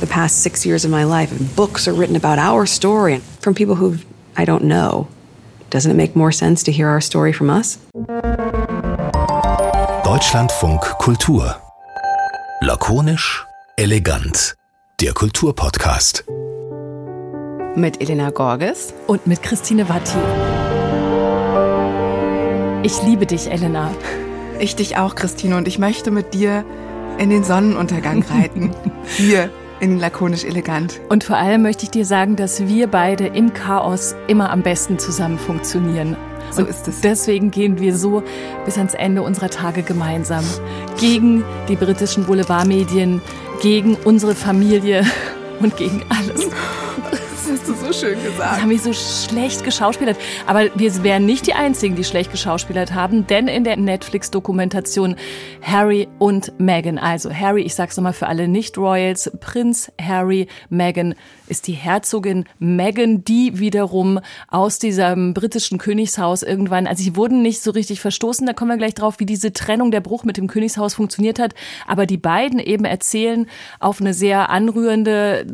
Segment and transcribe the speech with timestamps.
[0.00, 3.54] The past six years of my life, and books are written about our story from
[3.54, 3.96] people who
[4.36, 5.08] I don't know.
[5.70, 7.78] Doesn't it make more sense to hear our story from us?
[10.04, 11.60] Deutschlandfunk Kultur.
[12.62, 13.44] Lakonisch,
[13.76, 14.54] elegant.
[15.00, 16.24] Der Kulturpodcast.
[17.76, 20.18] Mit Elena Gorges und mit Christine Watti.
[22.84, 23.90] Ich liebe dich, Elena.
[24.60, 26.64] Ich dich auch, Christine, und ich möchte mit dir
[27.18, 28.72] in den Sonnenuntergang reiten.
[29.16, 29.50] Hier
[29.80, 31.00] in lakonisch elegant.
[31.08, 34.98] Und vor allem möchte ich dir sagen, dass wir beide im Chaos immer am besten
[34.98, 36.16] zusammen funktionieren.
[36.50, 37.00] So und ist es.
[37.00, 38.22] Deswegen gehen wir so
[38.64, 40.44] bis ans Ende unserer Tage gemeinsam.
[40.98, 43.20] Gegen die britischen Boulevardmedien,
[43.60, 45.04] gegen unsere Familie
[45.60, 46.48] und gegen alles.
[47.50, 48.38] Hast du so schön gesagt.
[48.38, 50.18] Das haben wir so schlecht geschauspielert.
[50.46, 55.16] Aber wir wären nicht die Einzigen, die schlecht geschauspielert haben, denn in der Netflix-Dokumentation
[55.62, 61.14] Harry und Meghan, also Harry, ich sag's nochmal für alle Nicht-Royals, Prinz Harry, Meghan
[61.48, 67.62] ist die Herzogin Meghan, die wiederum aus diesem britischen Königshaus irgendwann, also sie wurden nicht
[67.62, 70.46] so richtig verstoßen, da kommen wir gleich drauf, wie diese Trennung, der Bruch mit dem
[70.46, 71.54] Königshaus funktioniert hat,
[71.86, 73.46] aber die beiden eben erzählen
[73.80, 75.46] auf eine sehr anrührende,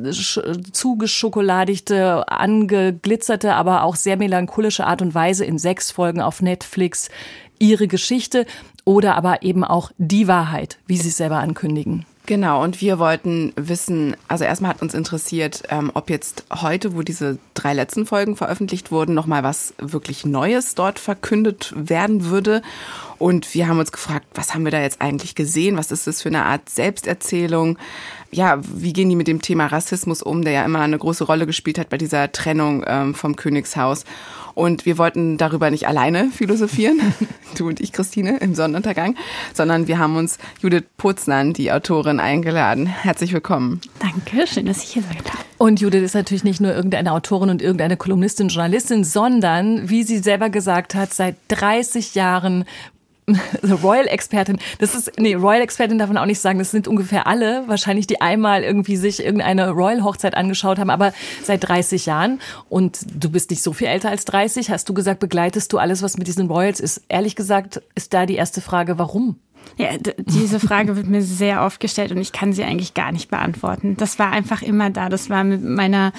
[1.85, 7.09] zugeschokoladigte, angeglitzerte, aber auch sehr melancholische Art und Weise in sechs Folgen auf Netflix
[7.59, 8.47] ihre Geschichte
[8.85, 12.05] oder aber eben auch die Wahrheit, wie sie es selber ankündigen.
[12.27, 17.03] Genau, und wir wollten wissen, also erstmal hat uns interessiert, ähm, ob jetzt heute, wo
[17.03, 22.63] diese drei letzten Folgen veröffentlicht wurden, nochmal was wirklich Neues dort verkündet werden würde.
[23.19, 25.77] Und wir haben uns gefragt, was haben wir da jetzt eigentlich gesehen?
[25.77, 27.77] Was ist das für eine Art Selbsterzählung?
[28.35, 31.47] Ja, wie gehen die mit dem Thema Rassismus um, der ja immer eine große Rolle
[31.47, 34.05] gespielt hat bei dieser Trennung ähm, vom Königshaus?
[34.55, 37.01] Und wir wollten darüber nicht alleine philosophieren,
[37.57, 39.15] du und ich, Christine, im Sonnenuntergang,
[39.53, 42.87] sondern wir haben uns Judith Putznan, die Autorin, eingeladen.
[42.87, 43.81] Herzlich willkommen.
[44.01, 45.45] Danke, schön, dass ich hier sein darf.
[45.57, 50.19] Und Judith ist natürlich nicht nur irgendeine Autorin und irgendeine Kolumnistin, Journalistin, sondern, wie sie
[50.19, 52.65] selber gesagt hat, seit 30 Jahren
[53.83, 58.07] Royal-Expertin, das ist, nee, Royal-Expertin darf man auch nicht sagen, das sind ungefähr alle, wahrscheinlich
[58.07, 61.13] die einmal irgendwie sich irgendeine Royal-Hochzeit angeschaut haben, aber
[61.43, 65.21] seit 30 Jahren und du bist nicht so viel älter als 30, hast du gesagt,
[65.21, 67.03] begleitest du alles, was mit diesen Royals ist.
[67.09, 69.37] Ehrlich gesagt ist da die erste Frage, warum?
[69.77, 69.89] Ja,
[70.19, 73.97] diese Frage wird mir sehr oft gestellt und ich kann sie eigentlich gar nicht beantworten.
[73.97, 75.09] Das war einfach immer da.
[75.09, 76.13] Das war mit meiner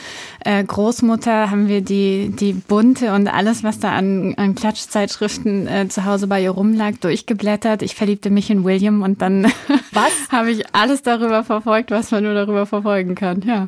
[0.43, 5.87] äh, Großmutter haben wir die, die bunte und alles, was da an, an Klatschzeitschriften äh,
[5.87, 7.81] zu Hause bei ihr rumlag, durchgeblättert.
[7.81, 9.45] Ich verliebte mich in William und dann
[10.31, 13.41] habe ich alles darüber verfolgt, was man nur darüber verfolgen kann.
[13.41, 13.65] Ja.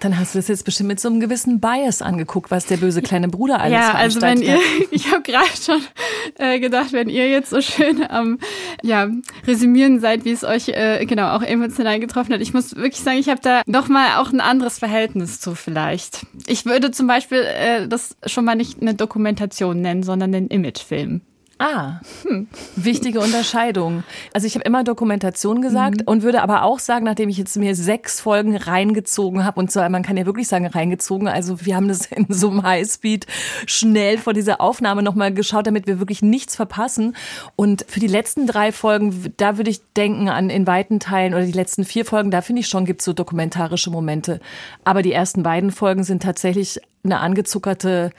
[0.00, 3.02] Dann hast du das jetzt bestimmt mit so einem gewissen Bias angeguckt, was der böse
[3.02, 4.58] kleine Bruder alles Ja, also wenn ihr,
[4.90, 5.80] ich habe gerade schon
[6.38, 8.38] äh, gedacht, wenn ihr jetzt so schön am
[8.82, 9.08] ja,
[9.46, 12.40] resümieren seid, wie es euch äh, genau auch emotional getroffen hat.
[12.40, 16.26] Ich muss wirklich sagen, ich habe da noch mal auch ein anderes Verhältnis zu vielleicht.
[16.46, 21.22] Ich würde zum Beispiel äh, das schon mal nicht eine Dokumentation nennen, sondern einen Imagefilm.
[21.62, 22.48] Ah, hm.
[22.74, 24.02] wichtige Unterscheidung.
[24.32, 26.06] Also ich habe immer Dokumentation gesagt mhm.
[26.06, 29.78] und würde aber auch sagen, nachdem ich jetzt mir sechs Folgen reingezogen habe und so,
[29.88, 33.28] man kann ja wirklich sagen reingezogen, also wir haben das in so einem Highspeed
[33.66, 37.14] schnell vor dieser Aufnahme nochmal geschaut, damit wir wirklich nichts verpassen.
[37.54, 41.46] Und für die letzten drei Folgen, da würde ich denken an in weiten Teilen oder
[41.46, 44.40] die letzten vier Folgen, da finde ich schon, gibt es so dokumentarische Momente.
[44.82, 48.10] Aber die ersten beiden Folgen sind tatsächlich eine angezuckerte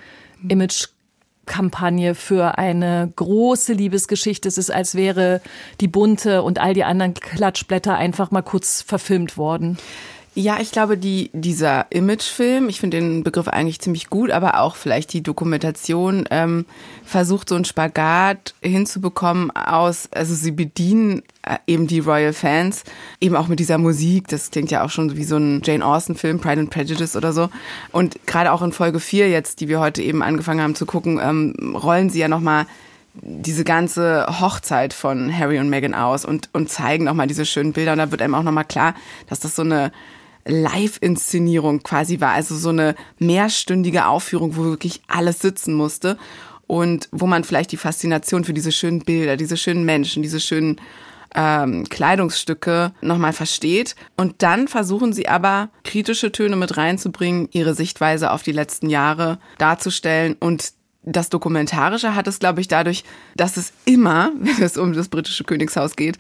[0.48, 0.88] Image
[1.46, 4.48] Kampagne für eine große Liebesgeschichte.
[4.48, 5.42] Es ist, als wäre
[5.82, 9.78] die bunte und all die anderen Klatschblätter einfach mal kurz verfilmt worden.
[10.36, 14.76] Ja, ich glaube, die, dieser Imagefilm, ich finde den Begriff eigentlich ziemlich gut, aber auch
[14.76, 16.66] vielleicht die Dokumentation ähm,
[17.06, 22.84] versucht so einen Spagat hinzubekommen aus, also sie bedienen äh, eben die Royal Fans,
[23.22, 26.40] eben auch mit dieser Musik, das klingt ja auch schon wie so ein Jane Austen-Film,
[26.40, 27.50] Pride and Prejudice oder so.
[27.92, 31.20] Und gerade auch in Folge 4 jetzt, die wir heute eben angefangen haben zu gucken,
[31.22, 32.66] ähm, rollen sie ja nochmal
[33.22, 37.92] diese ganze Hochzeit von Harry und Meghan aus und, und zeigen nochmal diese schönen Bilder.
[37.92, 38.96] Und da wird einem auch nochmal klar,
[39.30, 39.92] dass das so eine
[40.46, 46.18] Live-Inszenierung quasi war, also so eine mehrstündige Aufführung, wo wirklich alles sitzen musste
[46.68, 50.80] und wo man vielleicht die Faszination für diese schönen Bilder, diese schönen Menschen, diese schönen
[51.36, 53.96] ähm, Kleidungsstücke nochmal versteht.
[54.18, 59.40] Und dann versuchen sie aber kritische Töne mit reinzubringen, ihre Sichtweise auf die letzten Jahre
[59.58, 60.74] darzustellen und
[61.06, 63.04] das Dokumentarische hat es, glaube ich, dadurch,
[63.36, 66.18] dass es immer, wenn es um das britische Königshaus geht,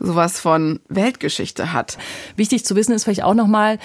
[0.00, 1.98] sowas von Weltgeschichte hat.
[2.34, 3.78] Wichtig zu wissen ist vielleicht auch nochmal,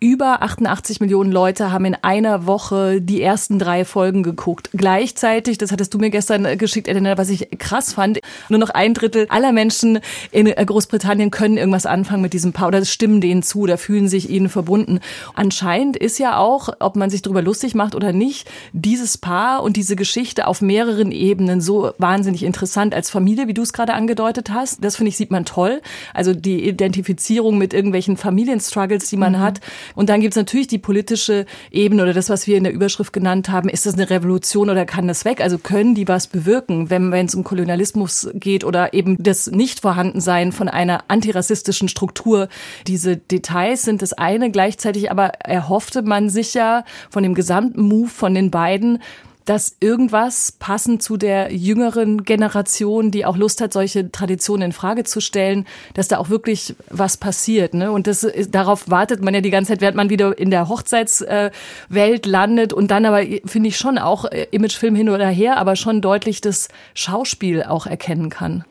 [0.00, 4.70] über 88 Millionen Leute haben in einer Woche die ersten drei Folgen geguckt.
[4.72, 8.94] Gleichzeitig, das hattest du mir gestern geschickt, Elena, was ich krass fand, nur noch ein
[8.94, 10.00] Drittel aller Menschen
[10.30, 14.30] in Großbritannien können irgendwas anfangen mit diesem Paar oder stimmen denen zu oder fühlen sich
[14.30, 15.00] ihnen verbunden.
[15.34, 19.76] Anscheinend ist ja auch, ob man sich darüber lustig macht oder nicht, dieses Paar und
[19.76, 24.50] diese Geschichte auf mehreren Ebenen so wahnsinnig interessant als Familie, wie du es gerade angedeutet
[24.50, 24.82] hast.
[24.82, 25.82] Das finde ich, sieht man toll.
[26.14, 29.40] Also die Identifizierung mit irgendwelchen Familienstruggles, die man mhm.
[29.40, 29.60] hat.
[29.94, 33.12] Und dann gibt es natürlich die politische Ebene oder das, was wir in der Überschrift
[33.12, 33.68] genannt haben.
[33.68, 35.40] Ist das eine Revolution oder kann das weg?
[35.40, 40.68] Also können die was bewirken, wenn es um Kolonialismus geht oder eben das Nichtvorhandensein von
[40.68, 42.48] einer antirassistischen Struktur?
[42.86, 44.50] Diese Details sind das eine.
[44.50, 49.00] Gleichzeitig aber erhoffte man sich ja von dem gesamten Move von den beiden,
[49.44, 55.04] dass irgendwas passend zu der jüngeren Generation, die auch Lust hat, solche Traditionen in Frage
[55.04, 57.74] zu stellen, dass da auch wirklich was passiert.
[57.74, 57.90] Ne?
[57.90, 62.26] Und das, darauf wartet man ja die ganze Zeit, während man wieder in der Hochzeitswelt
[62.26, 66.00] landet und dann aber, finde ich schon auch äh, Imagefilm hin oder her, aber schon
[66.00, 68.64] deutlich das Schauspiel auch erkennen kann.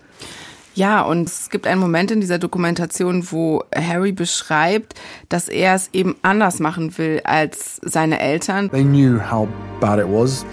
[0.76, 4.94] Ja, und es gibt einen Moment in dieser Dokumentation, wo Harry beschreibt,
[5.28, 8.70] dass er es eben anders machen will als seine Eltern.
[8.70, 9.48] They knew how
[9.82, 10.46] bad it was.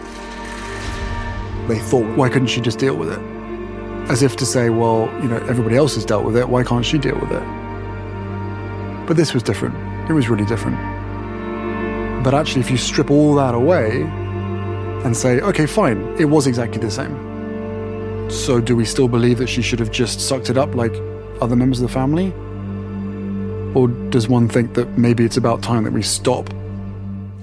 [1.69, 3.21] They thought, why couldn't she just deal with it?
[4.09, 6.85] As if to say, well, you know, everybody else has dealt with it, why can't
[6.85, 7.43] she deal with it?
[9.07, 9.75] But this was different.
[10.09, 10.77] It was really different.
[12.23, 14.03] But actually, if you strip all that away
[15.05, 17.26] and say, okay, fine, it was exactly the same.
[18.29, 20.93] So, do we still believe that she should have just sucked it up like
[21.41, 22.33] other members of the family?
[23.75, 26.49] Or does one think that maybe it's about time that we stop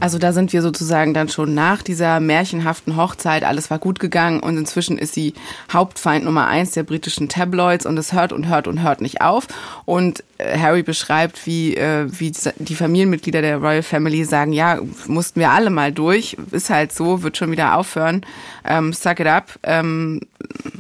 [0.04, 4.42] Also da sind wir sozusagen dann schon nach dieser märchenhaften Hochzeit, alles war gut gegangen
[4.42, 5.34] und inzwischen ist sie
[5.72, 9.48] Hauptfeind Nummer eins der britischen Tabloids und es hört und hört und hört nicht auf.
[9.86, 14.78] Und äh, Harry beschreibt, wie, äh, wie die Familienmitglieder der Royal Family sagen, ja,
[15.08, 18.26] mussten wir alle mal durch, ist halt so, wird schon wieder aufhören,
[18.66, 20.20] ähm, suck it up, ähm,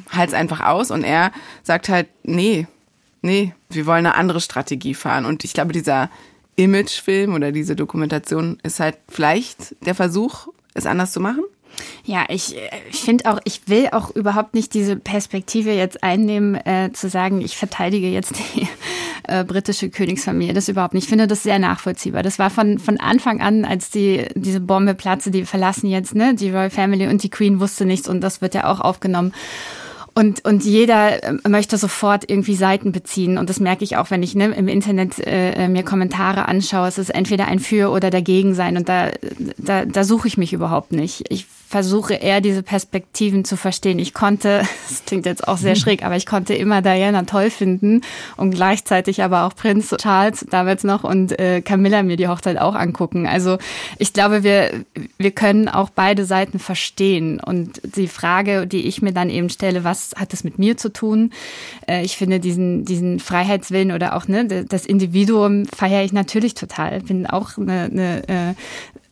[0.09, 0.91] halt's einfach aus.
[0.91, 1.31] Und er
[1.63, 2.67] sagt halt, nee,
[3.21, 5.23] nee, wir wollen eine andere Strategie fahren.
[5.23, 6.09] Und ich glaube, dieser
[6.55, 11.43] Imagefilm oder diese Dokumentation ist halt vielleicht der Versuch, es anders zu machen?
[12.05, 12.55] Ja, ich,
[12.91, 17.41] ich finde auch, ich will auch überhaupt nicht diese Perspektive jetzt einnehmen, äh, zu sagen,
[17.41, 18.67] ich verteidige jetzt die
[19.23, 20.53] äh, britische Königsfamilie.
[20.53, 21.03] Das überhaupt nicht.
[21.03, 22.21] Ich finde das sehr nachvollziehbar.
[22.21, 26.35] Das war von, von Anfang an, als die, diese Bombe platzte, die verlassen jetzt, ne,
[26.35, 29.33] die Royal Family und die Queen wusste nichts und das wird ja auch aufgenommen.
[30.15, 33.37] Und, und jeder äh, möchte sofort irgendwie Seiten beziehen.
[33.37, 36.87] Und das merke ich auch, wenn ich ne, im Internet äh, äh, mir Kommentare anschaue.
[36.87, 38.77] Es ist entweder ein Für oder dagegen sein.
[38.77, 39.09] Und da,
[39.57, 41.25] da, da suche ich mich überhaupt nicht.
[41.29, 43.97] Ich versuche eher diese Perspektiven zu verstehen.
[43.97, 44.59] Ich konnte,
[44.89, 48.01] das klingt jetzt auch sehr schräg, aber ich konnte immer Diana toll finden
[48.37, 52.75] und gleichzeitig aber auch Prinz Charles damals noch und äh, Camilla mir die Hochzeit auch
[52.75, 53.25] angucken.
[53.25, 53.57] Also
[53.97, 54.85] ich glaube, wir,
[55.17, 57.39] wir können auch beide Seiten verstehen.
[57.39, 60.93] Und die Frage, die ich mir dann eben stelle, was hat das mit mir zu
[60.93, 61.31] tun?
[61.87, 67.01] Äh, ich finde diesen, diesen Freiheitswillen oder auch ne, das Individuum feiere ich natürlich total.
[67.01, 68.53] Bin auch eine, eine äh,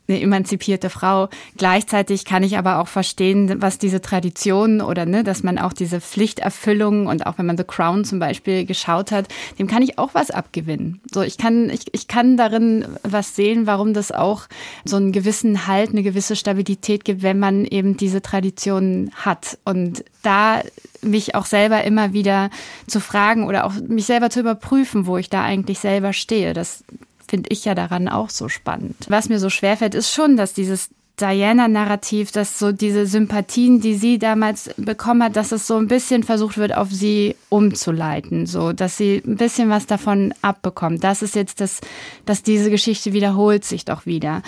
[0.08, 1.28] eine emanzipierte Frau.
[1.56, 6.00] Gleichzeitig kann ich aber auch verstehen, was diese Tradition oder ne, dass man auch diese
[6.00, 9.28] Pflichterfüllung und auch wenn man The Crown zum Beispiel geschaut hat,
[9.58, 11.00] dem kann ich auch was abgewinnen.
[11.12, 14.48] So, ich kann, ich, ich kann darin was sehen, warum das auch
[14.84, 19.58] so einen gewissen Halt, eine gewisse Stabilität gibt, wenn man eben diese Tradition hat.
[19.64, 20.62] Und da
[21.02, 22.50] mich auch selber immer wieder
[22.86, 26.54] zu fragen oder auch mich selber zu überprüfen, wo ich da eigentlich selber stehe.
[26.54, 26.84] Das
[27.32, 28.94] finde ich ja daran auch so spannend.
[29.08, 34.18] Was mir so schwerfällt, ist schon, dass dieses Diana-Narrativ, dass so diese Sympathien, die sie
[34.18, 38.98] damals bekommen hat, dass es so ein bisschen versucht wird, auf sie umzuleiten, so dass
[38.98, 41.04] sie ein bisschen was davon abbekommt.
[41.04, 41.80] Das ist jetzt das,
[42.26, 44.42] dass diese Geschichte wiederholt sich doch wieder.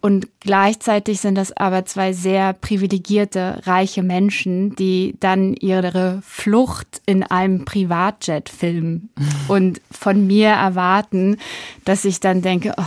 [0.00, 7.22] Und gleichzeitig sind das aber zwei sehr privilegierte, reiche Menschen, die dann ihre Flucht in
[7.22, 9.10] einem Privatjet filmen.
[9.48, 11.38] Und von mir erwarten,
[11.84, 12.82] dass ich dann denke, oh,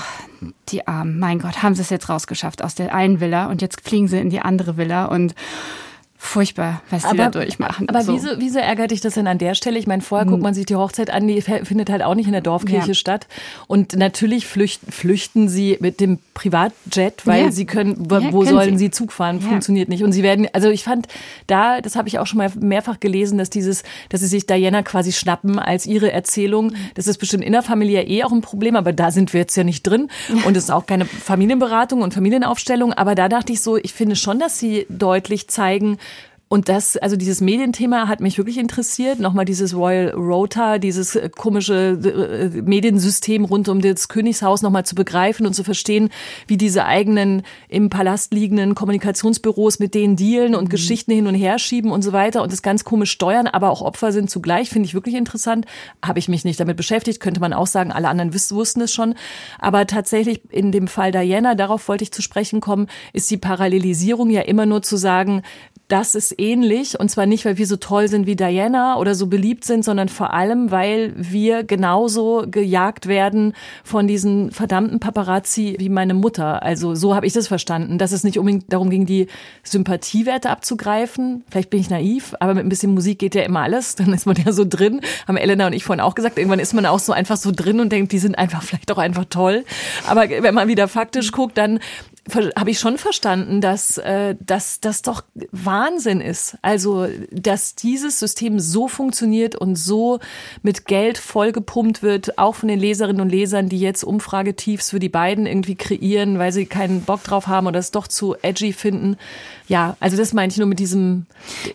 [0.70, 3.82] die Armen, mein Gott, haben sie es jetzt rausgeschafft aus der einen Villa und jetzt
[3.82, 5.06] fliegen sie in die andere Villa.
[5.06, 5.36] Und
[6.22, 7.88] furchtbar, was die da durchmachen.
[7.88, 8.14] Aber so.
[8.14, 9.80] wieso, wieso ärgert dich das denn an der Stelle?
[9.80, 10.32] Ich meine, vorher hm.
[10.32, 12.94] guckt man sich die Hochzeit an, die findet halt auch nicht in der Dorfkirche ja.
[12.94, 13.28] statt.
[13.68, 17.52] Und natürlich flüchten, flüchten sie mit dem Privatjet, weil ja.
[17.52, 18.86] sie können, wo, ja, wo sollen sie.
[18.86, 19.40] sie Zug fahren?
[19.40, 20.04] Funktioniert nicht.
[20.04, 21.08] Und sie werden, also ich fand
[21.48, 24.84] da, das habe ich auch schon mal mehrfach gelesen, dass dieses, dass sie sich Diana
[24.84, 26.74] quasi schnappen als ihre Erzählung.
[26.96, 29.84] Das ist bestimmt innerfamiliär eh auch ein Problem, aber da sind wir jetzt ja nicht
[29.84, 30.10] drin.
[30.46, 32.92] Und es ist auch keine Familienberatung und Familienaufstellung.
[32.92, 35.98] Aber da dachte ich so, ich finde schon, dass sie deutlich zeigen,
[36.51, 39.20] Und das, also dieses Medienthema hat mich wirklich interessiert.
[39.20, 44.96] Nochmal dieses Royal Rota, dieses äh, komische äh, Mediensystem rund um das Königshaus nochmal zu
[44.96, 46.10] begreifen und zu verstehen,
[46.48, 50.70] wie diese eigenen im Palast liegenden Kommunikationsbüros mit denen dealen und mhm.
[50.70, 53.84] Geschichten hin und her schieben und so weiter und das ganz komisch steuern, aber auch
[53.84, 55.68] Opfer sind zugleich, finde ich wirklich interessant.
[56.03, 59.13] Habe ich mich nicht damit beschäftigt, könnte man auch sagen, alle anderen wussten es schon.
[59.60, 64.32] Aber tatsächlich in dem Fall Diana, darauf wollte ich zu sprechen kommen, ist die Parallelisierung
[64.32, 65.44] ja immer nur zu sagen,
[65.89, 67.00] das ist ähnlich.
[67.00, 70.08] Und zwar nicht, weil wir so toll sind wie Diana oder so beliebt sind, sondern
[70.08, 73.53] vor allem, weil wir genauso gejagt werden
[73.84, 76.62] von diesen verdammten Paparazzi wie meine Mutter.
[76.62, 79.27] Also so habe ich das verstanden, dass es nicht unbedingt darum ging, die
[79.63, 81.43] Sympathiewerte abzugreifen.
[81.50, 83.96] Vielleicht bin ich naiv, aber mit ein bisschen Musik geht ja immer alles.
[84.00, 85.01] Dann ist man ja so drin.
[85.27, 86.38] Haben Elena und ich vorhin auch gesagt.
[86.38, 89.00] Irgendwann ist man auch so einfach so drin und denkt, die sind einfach vielleicht auch
[89.00, 89.65] einfach toll.
[90.08, 91.79] Aber wenn man wieder faktisch guckt, dann
[92.33, 96.57] habe ich schon verstanden, dass äh, dass das doch Wahnsinn ist.
[96.62, 100.19] Also, dass dieses System so funktioniert und so
[100.62, 105.09] mit Geld vollgepumpt wird, auch von den Leserinnen und Lesern, die jetzt Umfragetiefs für die
[105.09, 109.17] beiden irgendwie kreieren, weil sie keinen Bock drauf haben oder es doch zu edgy finden.
[109.69, 111.27] Ja, also das meine ich nur mit diesem.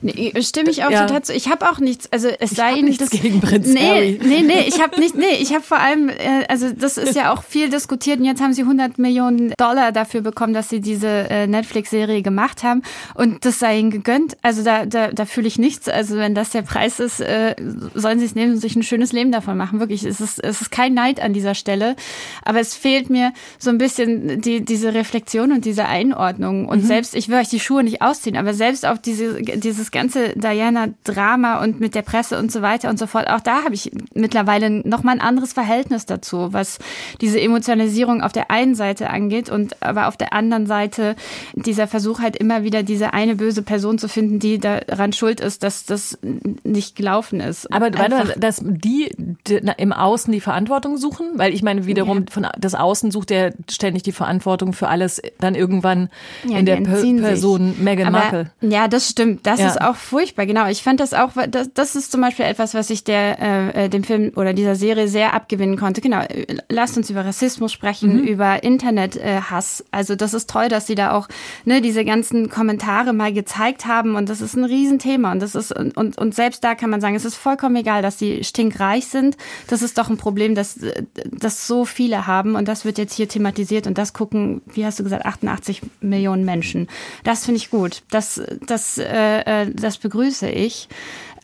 [0.03, 1.07] Nee, stimme ich auch ja.
[1.07, 1.33] total zu.
[1.33, 4.21] Ich habe auch nichts, also es ich sei nichts das, gegen Prinz nee, Harry.
[4.21, 7.33] Nee, nee, ich habe nicht, nee, ich habe vor allem, äh, also das ist ja
[7.33, 11.09] auch viel diskutiert und jetzt haben sie 100 Millionen Dollar dafür bekommen, dass sie diese
[11.31, 12.83] äh, Netflix-Serie gemacht haben
[13.15, 14.37] und das sei ihnen gegönnt.
[14.43, 15.89] Also da, da, da fühle ich nichts.
[15.89, 17.55] Also wenn das der Preis ist, äh,
[17.95, 19.81] sollen sie es nehmen und sich ein schönes Leben davon machen.
[19.81, 21.97] Wirklich, es ist, es ist kein Neid an dieser Stelle,
[22.45, 26.87] aber es fehlt mir so ein bisschen die, diese Reflexion und diese Einordnung und mhm.
[26.87, 31.63] selbst, ich will euch die Schuhe nicht ausziehen, aber selbst auf diese, dieses ganze Diana-Drama
[31.63, 34.71] und mit der Presse und so weiter und so fort, auch da habe ich mittlerweile
[34.71, 36.79] nochmal ein anderes Verhältnis dazu, was
[37.21, 41.17] diese Emotionalisierung auf der einen Seite angeht und aber auf der anderen Seite
[41.55, 45.63] dieser Versuch halt immer wieder diese eine böse Person zu finden, die daran schuld ist,
[45.63, 46.19] dass das
[46.63, 47.73] nicht gelaufen ist.
[47.73, 49.15] Aber warte, dass die,
[49.47, 52.25] die im Außen die Verantwortung suchen, weil ich meine wiederum ja.
[52.31, 56.09] von das Außen sucht ja ständig die Verantwortung für alles dann irgendwann
[56.49, 58.51] ja, in der Person Meghan Markle.
[58.61, 59.47] Ja, das stimmt.
[59.47, 59.69] Das ja.
[59.69, 60.47] ist auch furchtbar.
[60.47, 60.69] Genau.
[60.69, 64.05] Ich fand das auch, das, das ist zum Beispiel etwas, was ich der, äh, dem
[64.05, 66.01] Film oder dieser Serie sehr abgewinnen konnte.
[66.01, 66.23] Genau.
[66.69, 68.25] Lasst uns über Rassismus sprechen, mhm.
[68.25, 69.81] über Internethass.
[69.81, 71.29] Äh, also das ist toll, dass sie da auch
[71.65, 75.73] ne, diese ganzen Kommentare mal gezeigt haben und das ist ein Riesenthema und das ist
[75.73, 79.37] und, und selbst da kann man sagen, es ist vollkommen egal, dass sie stinkreich sind.
[79.67, 80.79] Das ist doch ein Problem, dass
[81.27, 84.99] das so viele haben und das wird jetzt hier thematisiert und das gucken, wie hast
[84.99, 86.89] du gesagt, 88 Millionen Menschen.
[87.25, 88.03] Das finde ich gut.
[88.11, 90.89] Das, das, äh, äh, das begrüße ich.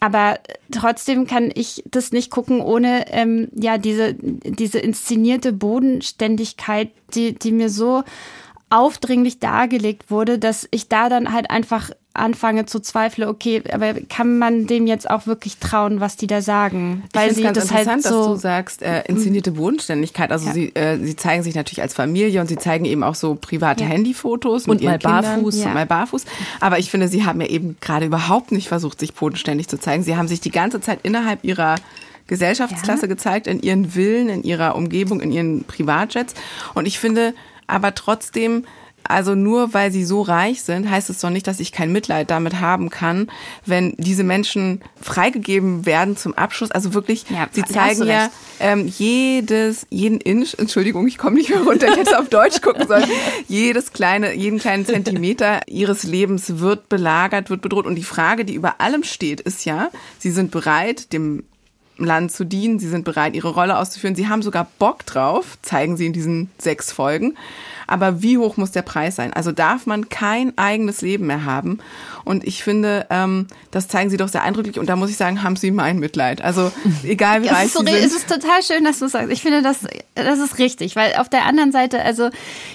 [0.01, 0.39] Aber
[0.73, 7.53] trotzdem kann ich das nicht gucken, ohne ähm, ja diese, diese inszenierte Bodenständigkeit, die, die
[7.53, 8.03] mir so
[8.71, 14.39] aufdringlich dargelegt wurde, dass ich da dann halt einfach anfange zu zweifeln, okay, aber kann
[14.39, 17.05] man dem jetzt auch wirklich trauen, was die da sagen?
[17.13, 20.33] Weil ich sie ganz das halt interessant, halt so dass du sagst, äh, inszenierte Bodenständigkeit.
[20.33, 20.53] Also ja.
[20.53, 23.85] sie, äh, sie zeigen sich natürlich als Familie und sie zeigen eben auch so private
[23.85, 23.91] ja.
[23.91, 25.67] Handyfotos und mal Kindern barfuß ja.
[25.67, 26.25] und mal barfuß.
[26.59, 30.03] Aber ich finde, sie haben ja eben gerade überhaupt nicht versucht, sich bodenständig zu zeigen.
[30.03, 31.77] Sie haben sich die ganze Zeit innerhalb ihrer
[32.27, 36.35] Gesellschaftsklasse gezeigt, in ihren Villen, in ihrer Umgebung, in ihren Privatjets.
[36.75, 37.35] Und ich finde,
[37.71, 38.65] aber trotzdem
[39.11, 42.31] also nur weil sie so reich sind, heißt es doch nicht, dass ich kein Mitleid
[42.31, 43.29] damit haben kann,
[43.67, 46.71] wenn diese Menschen freigegeben werden zum Abschluss.
[46.71, 51.63] Also wirklich, ja, sie zeigen ja ähm, jedes, jeden Inch, Entschuldigung, ich komme nicht mehr
[51.63, 53.05] runter, ich hätte auf Deutsch gucken sollen,
[53.49, 57.87] jedes kleine, jeden kleinen Zentimeter ihres Lebens wird belagert, wird bedroht.
[57.87, 61.43] Und die Frage, die über allem steht, ist ja, sie sind bereit, dem
[62.05, 65.97] Land zu dienen, sie sind bereit, ihre Rolle auszuführen, sie haben sogar Bock drauf, zeigen
[65.97, 67.37] sie in diesen sechs Folgen.
[67.91, 69.33] Aber wie hoch muss der Preis sein?
[69.33, 71.81] Also darf man kein eigenes Leben mehr haben?
[72.25, 74.79] Und ich finde, ähm, das zeigen sie doch sehr eindrücklich.
[74.79, 76.41] Und da muss ich sagen, haben sie mein Mitleid.
[76.43, 76.71] Also
[77.03, 77.89] egal wie reich sie sind.
[77.89, 79.33] Es ist total schön, dass du sagst.
[79.33, 79.79] Ich finde, das,
[80.15, 80.95] das ist richtig.
[80.95, 82.31] Weil auf der anderen Seite, also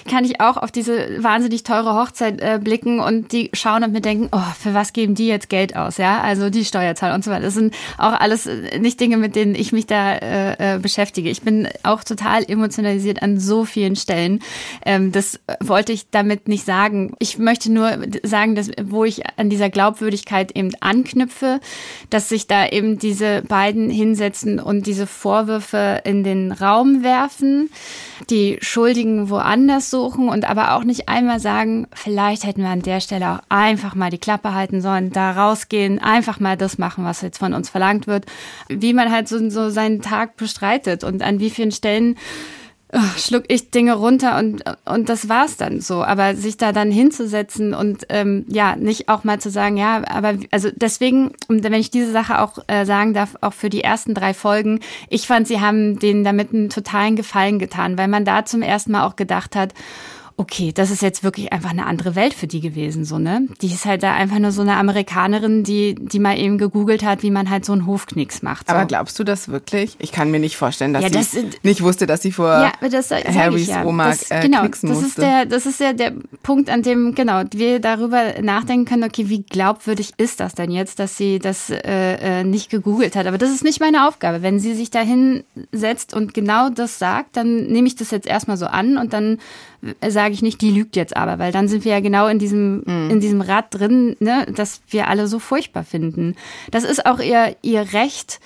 [0.08, 4.02] kann ich auch auf diese wahnsinnig teure Hochzeit äh, blicken und die schauen und mir
[4.02, 5.96] denken, oh, für was geben die jetzt Geld aus?
[5.96, 7.44] Ja, also die Steuerzahler und so weiter.
[7.44, 8.46] Das sind auch alles
[8.78, 11.30] nicht Dinge, mit denen ich mich da äh, äh beschäftige.
[11.30, 14.40] Ich bin auch total emotionalisiert an so vielen Stellen.
[14.84, 17.14] Ähm, das wollte ich damit nicht sagen.
[17.18, 21.60] Ich möchte nur sagen, dass wo ich an dieser Glaubwürdigkeit eben anknüpfe,
[22.10, 27.70] dass sich da eben diese beiden hinsetzen und diese Vorwürfe in den Raum werfen,
[28.30, 33.00] die Schuldigen woanders suchen und aber auch nicht einmal sagen, vielleicht hätten wir an der
[33.00, 37.22] Stelle auch einfach mal die Klappe halten sollen, da rausgehen, einfach mal das machen, was
[37.22, 38.26] jetzt von uns verlangt wird,
[38.68, 42.16] wie man halt so, so seinen Tag bestreitet und an wie vielen Stellen
[43.16, 46.04] schluck ich Dinge runter und, und das war's dann so.
[46.04, 50.34] Aber sich da dann hinzusetzen und ähm, ja, nicht auch mal zu sagen, ja, aber
[50.50, 54.34] also deswegen, wenn ich diese Sache auch äh, sagen darf, auch für die ersten drei
[54.34, 58.62] Folgen, ich fand, sie haben denen damit einen totalen Gefallen getan, weil man da zum
[58.62, 59.74] ersten Mal auch gedacht hat,
[60.38, 63.46] okay, das ist jetzt wirklich einfach eine andere Welt für die gewesen, so, ne?
[63.62, 67.22] Die ist halt da einfach nur so eine Amerikanerin, die, die mal eben gegoogelt hat,
[67.22, 68.68] wie man halt so einen Hofknicks macht.
[68.68, 68.74] So.
[68.74, 69.96] Aber glaubst du das wirklich?
[69.98, 72.72] Ich kann mir nicht vorstellen, dass Ja, das- sie nicht wusste, dass sie vor Ja,
[72.88, 73.84] das Harrys ich ja.
[73.84, 75.08] Oma das, äh, genau, knicksen das musste.
[75.08, 76.12] ist der, das ist ja der
[76.42, 79.04] Punkt, an dem genau wir darüber nachdenken können.
[79.04, 81.80] Okay, wie glaubwürdig ist das denn jetzt, dass sie das äh,
[82.40, 83.26] äh, nicht gegoogelt hat?
[83.26, 84.42] Aber das ist nicht meine Aufgabe.
[84.42, 88.56] Wenn sie sich da hinsetzt und genau das sagt, dann nehme ich das jetzt erstmal
[88.58, 89.38] so an und dann
[90.08, 92.82] sage ich nicht, die lügt jetzt aber, weil dann sind wir ja genau in diesem
[92.86, 93.10] Mhm.
[93.10, 96.34] in diesem Rad drin, ne, dass wir alle so furchtbar finden.
[96.70, 98.40] Das ist auch ihr ihr Recht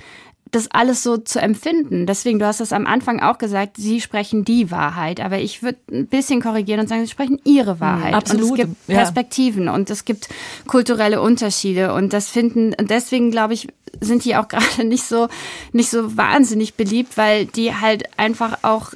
[0.52, 2.06] das alles so zu empfinden.
[2.06, 5.78] Deswegen, du hast es am Anfang auch gesagt, sie sprechen die Wahrheit, aber ich würde
[5.92, 8.14] ein bisschen korrigieren und sagen, sie sprechen ihre Wahrheit.
[8.14, 8.96] absolut, Und es gibt ja.
[8.96, 10.28] Perspektiven und es gibt
[10.66, 13.68] kulturelle Unterschiede und das finden, und deswegen glaube ich,
[14.00, 15.28] sind die auch gerade nicht so,
[15.72, 18.92] nicht so wahnsinnig beliebt, weil die halt einfach auch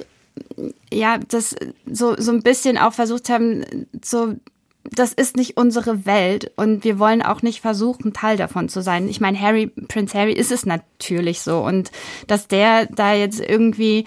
[0.95, 4.35] ja, das so, so ein bisschen auch versucht haben, so,
[4.83, 9.09] das ist nicht unsere Welt und wir wollen auch nicht versuchen, Teil davon zu sein.
[9.09, 11.91] Ich meine, Harry, Prince Harry ist es natürlich so und
[12.27, 14.05] dass der da jetzt irgendwie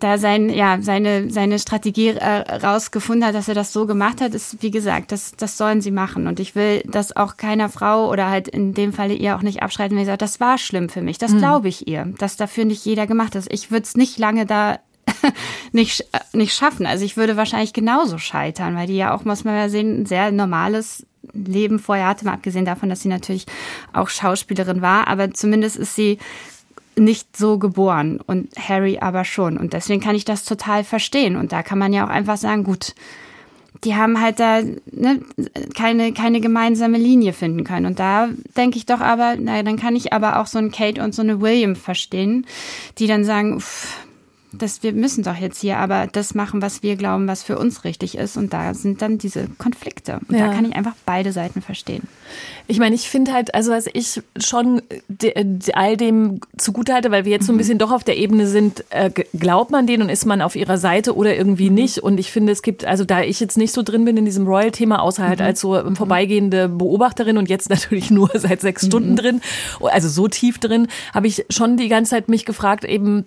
[0.00, 4.34] da sein, ja, seine, seine Strategie äh, rausgefunden hat, dass er das so gemacht hat,
[4.34, 6.26] ist, wie gesagt, das, das sollen sie machen.
[6.26, 9.62] Und ich will das auch keiner Frau oder halt in dem Falle ihr auch nicht
[9.62, 11.18] abschreiten, wenn sie sagt, das war schlimm für mich.
[11.18, 13.52] Das glaube ich ihr, dass dafür nicht jeder gemacht ist.
[13.52, 14.80] Ich würde es nicht lange da
[15.72, 16.86] nicht, äh, nicht schaffen.
[16.86, 20.06] Also ich würde wahrscheinlich genauso scheitern, weil die ja auch, muss man ja sehen, ein
[20.06, 23.46] sehr normales Leben vorher hatte, mal abgesehen davon, dass sie natürlich
[23.92, 26.18] auch Schauspielerin war, aber zumindest ist sie
[26.98, 29.58] nicht so geboren und Harry aber schon.
[29.58, 31.36] Und deswegen kann ich das total verstehen.
[31.36, 32.94] Und da kann man ja auch einfach sagen, gut,
[33.84, 35.20] die haben halt da ne,
[35.74, 37.84] keine, keine gemeinsame Linie finden können.
[37.84, 41.02] Und da denke ich doch aber, naja, dann kann ich aber auch so eine Kate
[41.02, 42.46] und so eine William verstehen,
[42.98, 44.05] die dann sagen, uff,
[44.58, 47.84] das, wir müssen doch jetzt hier aber das machen, was wir glauben, was für uns
[47.84, 48.36] richtig ist.
[48.36, 50.20] Und da sind dann diese Konflikte.
[50.28, 50.46] Und Ja.
[50.48, 52.02] da kann ich einfach beide Seiten verstehen.
[52.66, 57.24] Ich meine, ich finde halt, also was ich schon de, de, all dem zugutehalte, weil
[57.24, 60.08] wir jetzt so ein bisschen doch auf der Ebene sind, äh, glaubt man denen und
[60.08, 61.98] ist man auf ihrer Seite oder irgendwie nicht.
[61.98, 64.46] Und ich finde, es gibt, also da ich jetzt nicht so drin bin in diesem
[64.46, 69.40] Royal-Thema, außer halt als so vorbeigehende Beobachterin und jetzt natürlich nur seit sechs Stunden drin,
[69.80, 73.26] also so tief drin, habe ich schon die ganze Zeit mich gefragt, eben,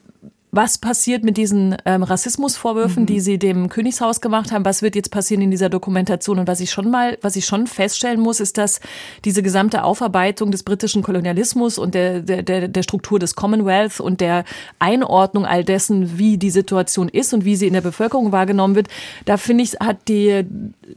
[0.52, 4.66] was passiert mit diesen ähm, Rassismusvorwürfen, die sie dem Königshaus gemacht haben?
[4.66, 6.40] Was wird jetzt passieren in dieser Dokumentation?
[6.40, 8.80] Und was ich schon mal, was ich schon feststellen muss, ist, dass
[9.26, 14.44] diese gesamte Aufarbeitung des britischen Kolonialismus und der, der, der Struktur des Commonwealth und der
[14.80, 18.88] Einordnung all dessen, wie die Situation ist und wie sie in der Bevölkerung wahrgenommen wird,
[19.26, 20.46] da finde ich, hat die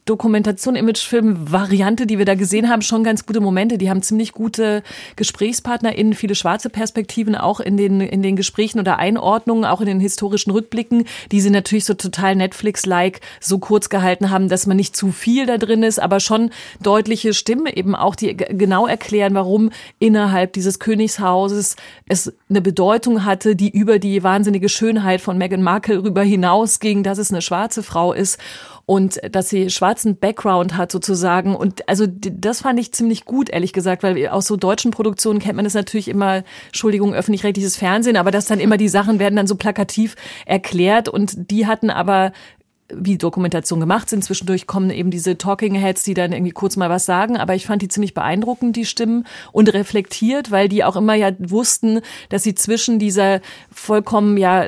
[0.04, 3.78] Dokumentation, Imagefilm-Variante, die wir da gesehen haben, schon ganz gute Momente.
[3.78, 4.82] Die haben ziemlich gute
[5.16, 10.00] GesprächspartnerInnen, viele schwarze Perspektiven auch in den, in den Gesprächen oder Einordnungen, auch in den
[10.00, 14.96] historischen Rückblicken, die sie natürlich so total Netflix-like so kurz gehalten haben, dass man nicht
[14.96, 16.50] zu viel da drin ist, aber schon
[16.82, 21.76] deutliche Stimmen eben auch, die genau erklären, warum innerhalb dieses Königshauses
[22.06, 27.18] es eine Bedeutung hatte, die über die wahnsinnige Schönheit von Meghan Markle rüber hinausging, dass
[27.18, 28.38] es eine schwarze Frau ist
[28.86, 31.54] und dass sie schwarzen Background hat sozusagen.
[31.54, 35.56] Und also das fand ich ziemlich gut, ehrlich gesagt, weil aus so deutschen Produktionen kennt
[35.56, 39.46] man es natürlich immer, Entschuldigung, öffentlich-rechtliches Fernsehen, aber dass dann immer die Sachen werden dann
[39.46, 40.16] so plakativ
[40.46, 42.32] erklärt und die hatten aber
[42.94, 44.24] wie Dokumentation gemacht sind.
[44.24, 47.36] Zwischendurch kommen eben diese Talking Heads, die dann irgendwie kurz mal was sagen.
[47.36, 51.30] Aber ich fand die ziemlich beeindruckend, die Stimmen, und reflektiert, weil die auch immer ja
[51.38, 54.66] wussten, dass sie zwischen dieser vollkommen ja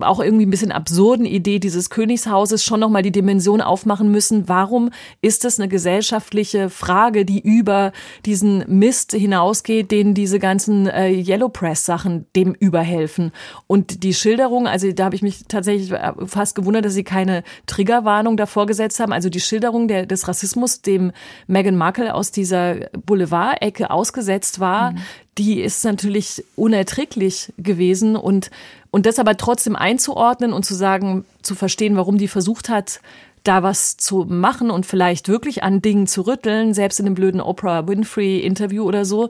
[0.00, 4.48] auch irgendwie ein bisschen absurden Idee dieses Königshauses schon nochmal die Dimension aufmachen müssen.
[4.48, 7.92] Warum ist es eine gesellschaftliche Frage, die über
[8.24, 13.32] diesen Mist hinausgeht, den diese ganzen äh, Yellow Press Sachen dem überhelfen?
[13.66, 15.92] Und die Schilderung, also da habe ich mich tatsächlich
[16.26, 19.12] fast gewundert, dass sie keine Triggerwarnung davor gesetzt haben.
[19.12, 21.12] Also die Schilderung der, des Rassismus, dem
[21.46, 24.94] Meghan Markle aus dieser Boulevard-Ecke ausgesetzt war,
[25.38, 28.50] die ist natürlich unerträglich gewesen und,
[28.90, 33.00] und das aber trotzdem einzuordnen und zu sagen, zu verstehen, warum die versucht hat,
[33.46, 37.40] da was zu machen und vielleicht wirklich an Dingen zu rütteln, selbst in einem blöden
[37.40, 39.28] Oprah Winfrey Interview oder so.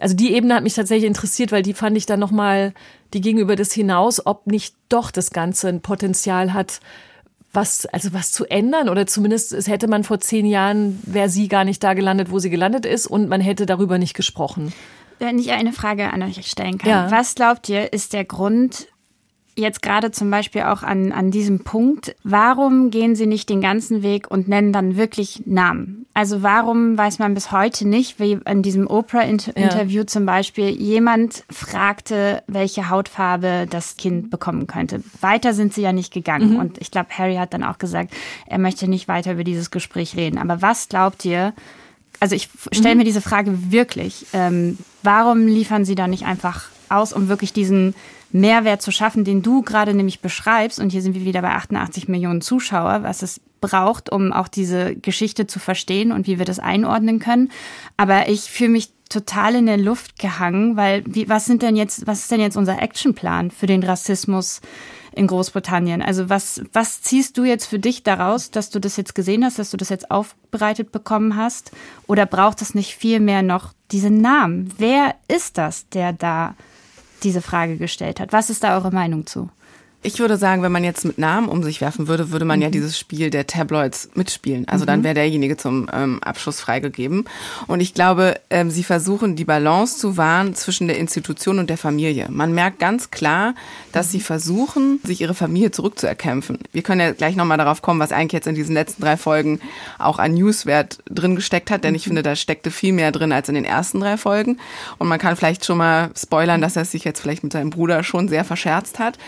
[0.00, 2.74] Also die Ebene hat mich tatsächlich interessiert, weil die fand ich dann nochmal,
[3.12, 6.80] die ging über das hinaus, ob nicht doch das Ganze ein Potenzial hat,
[7.54, 11.48] was, also was zu ändern oder zumindest es hätte man vor zehn Jahren, wäre sie
[11.48, 14.72] gar nicht da gelandet, wo sie gelandet ist und man hätte darüber nicht gesprochen.
[15.18, 16.90] Wenn ich eine Frage an euch stellen kann.
[16.90, 17.10] Ja.
[17.10, 18.88] Was glaubt ihr, ist der Grund,
[19.56, 24.02] jetzt gerade zum Beispiel auch an, an diesem Punkt, warum gehen Sie nicht den ganzen
[24.02, 26.06] Weg und nennen dann wirklich Namen?
[26.14, 30.06] Also warum weiß man bis heute nicht, wie in diesem Oprah-Interview ja.
[30.06, 35.02] zum Beispiel jemand fragte, welche Hautfarbe das Kind bekommen könnte.
[35.20, 36.54] Weiter sind sie ja nicht gegangen.
[36.54, 36.60] Mhm.
[36.60, 38.12] Und ich glaube, Harry hat dann auch gesagt,
[38.46, 40.38] er möchte nicht weiter über dieses Gespräch reden.
[40.38, 41.52] Aber was glaubt ihr,
[42.20, 42.98] also ich stelle mhm.
[43.00, 47.94] mir diese Frage wirklich, ähm, warum liefern Sie da nicht einfach aus, um wirklich diesen
[48.34, 50.80] Mehrwert zu schaffen, den du gerade nämlich beschreibst.
[50.80, 54.96] Und hier sind wir wieder bei 88 Millionen Zuschauer, was es braucht, um auch diese
[54.96, 57.52] Geschichte zu verstehen und wie wir das einordnen können.
[57.96, 62.08] Aber ich fühle mich total in der Luft gehangen, weil wie, was sind denn jetzt,
[62.08, 64.60] was ist denn jetzt unser Actionplan für den Rassismus
[65.12, 66.02] in Großbritannien?
[66.02, 69.60] Also was, was ziehst du jetzt für dich daraus, dass du das jetzt gesehen hast,
[69.60, 71.70] dass du das jetzt aufbereitet bekommen hast?
[72.08, 74.74] Oder braucht es nicht viel mehr noch diese Namen?
[74.76, 76.56] Wer ist das, der da
[77.24, 78.32] diese Frage gestellt hat.
[78.32, 79.48] Was ist da eure Meinung zu?
[80.06, 82.64] Ich würde sagen, wenn man jetzt mit Namen um sich werfen würde, würde man mhm.
[82.64, 84.68] ja dieses Spiel der Tabloids mitspielen.
[84.68, 84.88] Also mhm.
[84.88, 87.24] dann wäre derjenige zum ähm, Abschluss freigegeben.
[87.68, 91.78] Und ich glaube, ähm, sie versuchen die Balance zu wahren zwischen der Institution und der
[91.78, 92.28] Familie.
[92.30, 93.54] Man merkt ganz klar,
[93.92, 94.10] dass mhm.
[94.10, 96.58] sie versuchen, sich ihre Familie zurückzuerkämpfen.
[96.72, 99.58] Wir können ja gleich nochmal darauf kommen, was eigentlich jetzt in diesen letzten drei Folgen
[99.98, 102.10] auch an Newswert drin gesteckt hat, denn ich mhm.
[102.10, 104.58] finde, da steckte viel mehr drin als in den ersten drei Folgen.
[104.98, 108.04] Und man kann vielleicht schon mal spoilern, dass er sich jetzt vielleicht mit seinem Bruder
[108.04, 109.18] schon sehr verscherzt hat.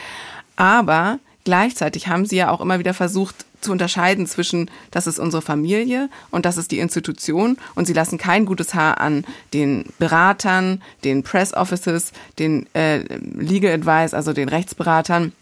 [0.57, 5.42] Aber gleichzeitig haben sie ja auch immer wieder versucht zu unterscheiden zwischen, das ist unsere
[5.42, 7.57] Familie und das ist die Institution.
[7.75, 13.73] Und sie lassen kein gutes Haar an den Beratern, den Press Offices, den äh, Legal
[13.73, 15.33] Advice, also den Rechtsberatern.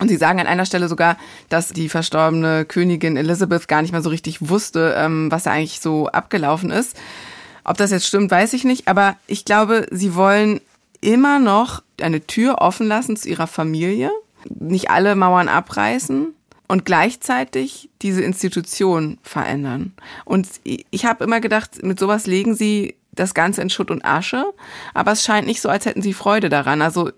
[0.00, 1.16] Und sie sagen an einer Stelle sogar,
[1.48, 5.80] dass die verstorbene Königin Elizabeth gar nicht mehr so richtig wusste, ähm, was da eigentlich
[5.80, 6.96] so abgelaufen ist.
[7.62, 8.88] Ob das jetzt stimmt, weiß ich nicht.
[8.88, 10.60] Aber ich glaube, sie wollen
[11.00, 14.10] immer noch eine Tür offen lassen zu ihrer Familie
[14.48, 16.34] nicht alle Mauern abreißen
[16.66, 19.92] und gleichzeitig diese Institution verändern.
[20.24, 24.44] Und ich habe immer gedacht, mit sowas legen sie das Ganze in Schutt und Asche,
[24.92, 26.82] aber es scheint nicht so, als hätten sie Freude daran.
[26.82, 27.10] Also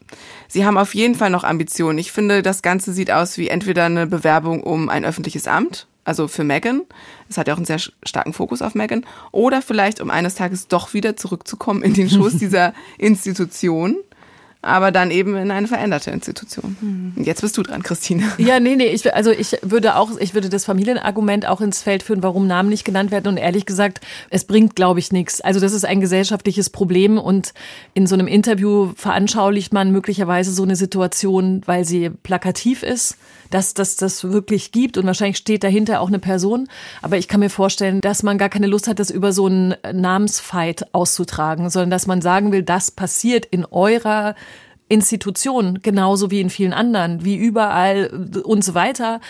[0.49, 1.99] sie haben auf jeden Fall noch Ambitionen.
[1.99, 6.29] Ich finde, das Ganze sieht aus wie entweder eine Bewerbung um ein öffentliches Amt, also
[6.29, 6.83] für Megan,
[7.29, 10.69] es hat ja auch einen sehr starken Fokus auf Megan, oder vielleicht um eines Tages
[10.69, 13.97] doch wieder zurückzukommen in den Schoß dieser Institution
[14.66, 16.76] aber dann eben in eine veränderte Institution.
[16.81, 17.22] Mhm.
[17.22, 18.24] Jetzt bist du dran, Christine.
[18.38, 22.02] Ja, nee, nee, ich, also ich würde auch, ich würde das Familienargument auch ins Feld
[22.02, 24.00] führen, warum Namen nicht genannt werden und ehrlich gesagt,
[24.31, 25.40] es bringt, glaube ich, nichts.
[25.40, 27.55] Also das ist ein gesellschaftliches Problem und
[27.94, 33.16] in so einem Interview veranschaulicht man möglicherweise so eine Situation, weil sie plakativ ist,
[33.51, 36.69] dass das das wirklich gibt und wahrscheinlich steht dahinter auch eine Person.
[37.03, 39.75] Aber ich kann mir vorstellen, dass man gar keine Lust hat, das über so einen
[39.93, 44.35] Namensfight auszutragen, sondern dass man sagen will, das passiert in eurer
[44.89, 48.09] Institution, genauso wie in vielen anderen, wie überall
[48.45, 49.21] und so weiter.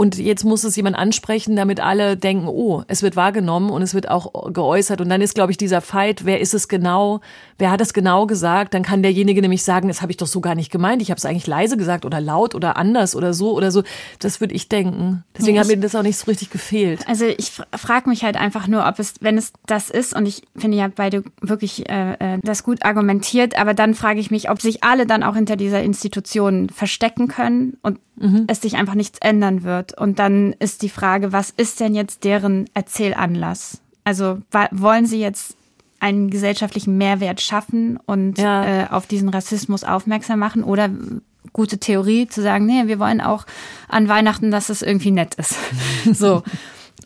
[0.00, 3.92] Und jetzt muss es jemand ansprechen, damit alle denken, oh, es wird wahrgenommen und es
[3.92, 5.02] wird auch geäußert.
[5.02, 7.20] Und dann ist, glaube ich, dieser Fight, wer ist es genau,
[7.58, 8.72] wer hat es genau gesagt?
[8.72, 11.02] Dann kann derjenige nämlich sagen, das habe ich doch so gar nicht gemeint.
[11.02, 13.82] Ich habe es eigentlich leise gesagt oder laut oder anders oder so oder so.
[14.20, 15.22] Das würde ich denken.
[15.36, 17.06] Deswegen ich, hat mir das auch nicht so richtig gefehlt.
[17.06, 20.44] Also ich frage mich halt einfach nur, ob es, wenn es das ist, und ich
[20.56, 24.62] finde ja beide wirklich äh, äh, das gut argumentiert, aber dann frage ich mich, ob
[24.62, 28.44] sich alle dann auch hinter dieser Institution verstecken können und mhm.
[28.46, 29.89] es sich einfach nichts ändern wird.
[29.96, 33.80] Und dann ist die Frage, was ist denn jetzt deren Erzählanlass?
[34.04, 34.38] Also
[34.70, 35.56] wollen sie jetzt
[36.00, 38.84] einen gesellschaftlichen Mehrwert schaffen und ja.
[38.84, 40.88] äh, auf diesen Rassismus aufmerksam machen oder
[41.52, 43.44] gute Theorie zu sagen, nee, wir wollen auch
[43.88, 45.56] an Weihnachten, dass es irgendwie nett ist.
[46.12, 46.42] so.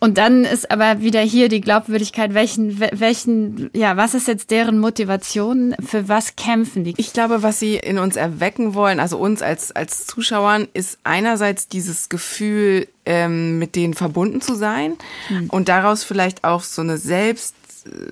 [0.01, 4.79] Und dann ist aber wieder hier die Glaubwürdigkeit, welchen, welchen, ja, was ist jetzt deren
[4.79, 5.75] Motivation?
[5.85, 6.95] Für was kämpfen die?
[6.97, 11.69] Ich glaube, was sie in uns erwecken wollen, also uns als, als Zuschauern, ist einerseits
[11.69, 14.95] dieses Gefühl, ähm, mit denen verbunden zu sein
[15.29, 15.51] hm.
[15.51, 17.55] und daraus vielleicht auch so eine Selbst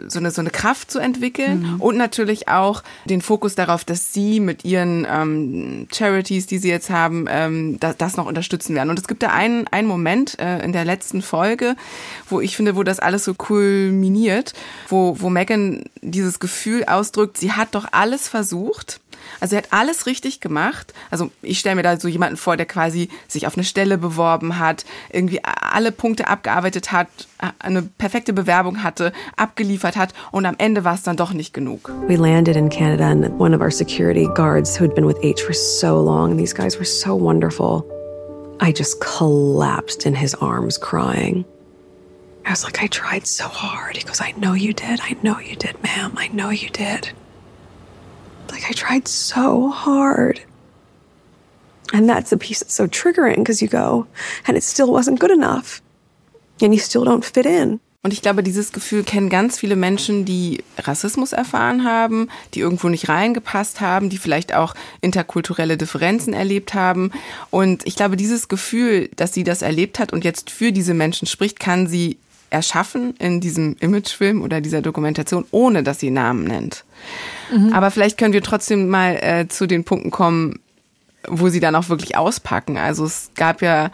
[0.08, 1.80] so eine, so eine Kraft zu entwickeln mhm.
[1.80, 6.90] und natürlich auch den Fokus darauf, dass sie mit ihren ähm, Charities, die sie jetzt
[6.90, 8.90] haben, ähm, das, das noch unterstützen werden.
[8.90, 11.76] Und es gibt da einen, einen Moment äh, in der letzten Folge,
[12.28, 14.52] wo ich finde, wo das alles so kulminiert,
[14.88, 19.00] wo, wo Megan dieses Gefühl ausdrückt, sie hat doch alles versucht,
[19.40, 20.92] also er hat alles richtig gemacht.
[21.10, 24.58] Also ich stelle mir da so jemanden vor, der quasi sich auf eine Stelle beworben
[24.58, 27.08] hat, irgendwie alle Punkte abgearbeitet hat,
[27.58, 31.90] eine perfekte Bewerbung hatte, abgeliefert hat und am Ende war es dann doch nicht genug.
[32.08, 35.42] We landed in Canada and one of our security guards who had been with H
[35.42, 37.84] for so long these guys were so wonderful.
[38.60, 41.44] I just collapsed in his arms crying.
[42.44, 43.96] I was like, I tried so hard.
[43.96, 45.00] He goes, I know you did.
[45.00, 46.14] I know you did, ma'am.
[46.16, 47.12] I know you did.
[48.52, 50.40] Like, I tried so hard.
[51.92, 54.06] And that's the piece that's so triggering because you go,
[54.46, 55.82] and it still wasn't good enough.
[56.60, 57.80] And you still don't fit in.
[58.04, 62.88] Und ich glaube, dieses Gefühl kennen ganz viele Menschen, die Rassismus erfahren haben, die irgendwo
[62.88, 67.12] nicht reingepasst haben, die vielleicht auch interkulturelle Differenzen erlebt haben.
[67.50, 71.28] Und ich glaube, dieses Gefühl, dass sie das erlebt hat und jetzt für diese Menschen
[71.28, 72.18] spricht, kann sie
[72.50, 76.84] erschaffen in diesem Imagefilm oder dieser Dokumentation, ohne dass sie Namen nennt.
[77.52, 77.72] Mhm.
[77.72, 80.60] Aber vielleicht können wir trotzdem mal äh, zu den Punkten kommen,
[81.26, 82.78] wo sie dann auch wirklich auspacken.
[82.78, 83.90] Also es gab ja,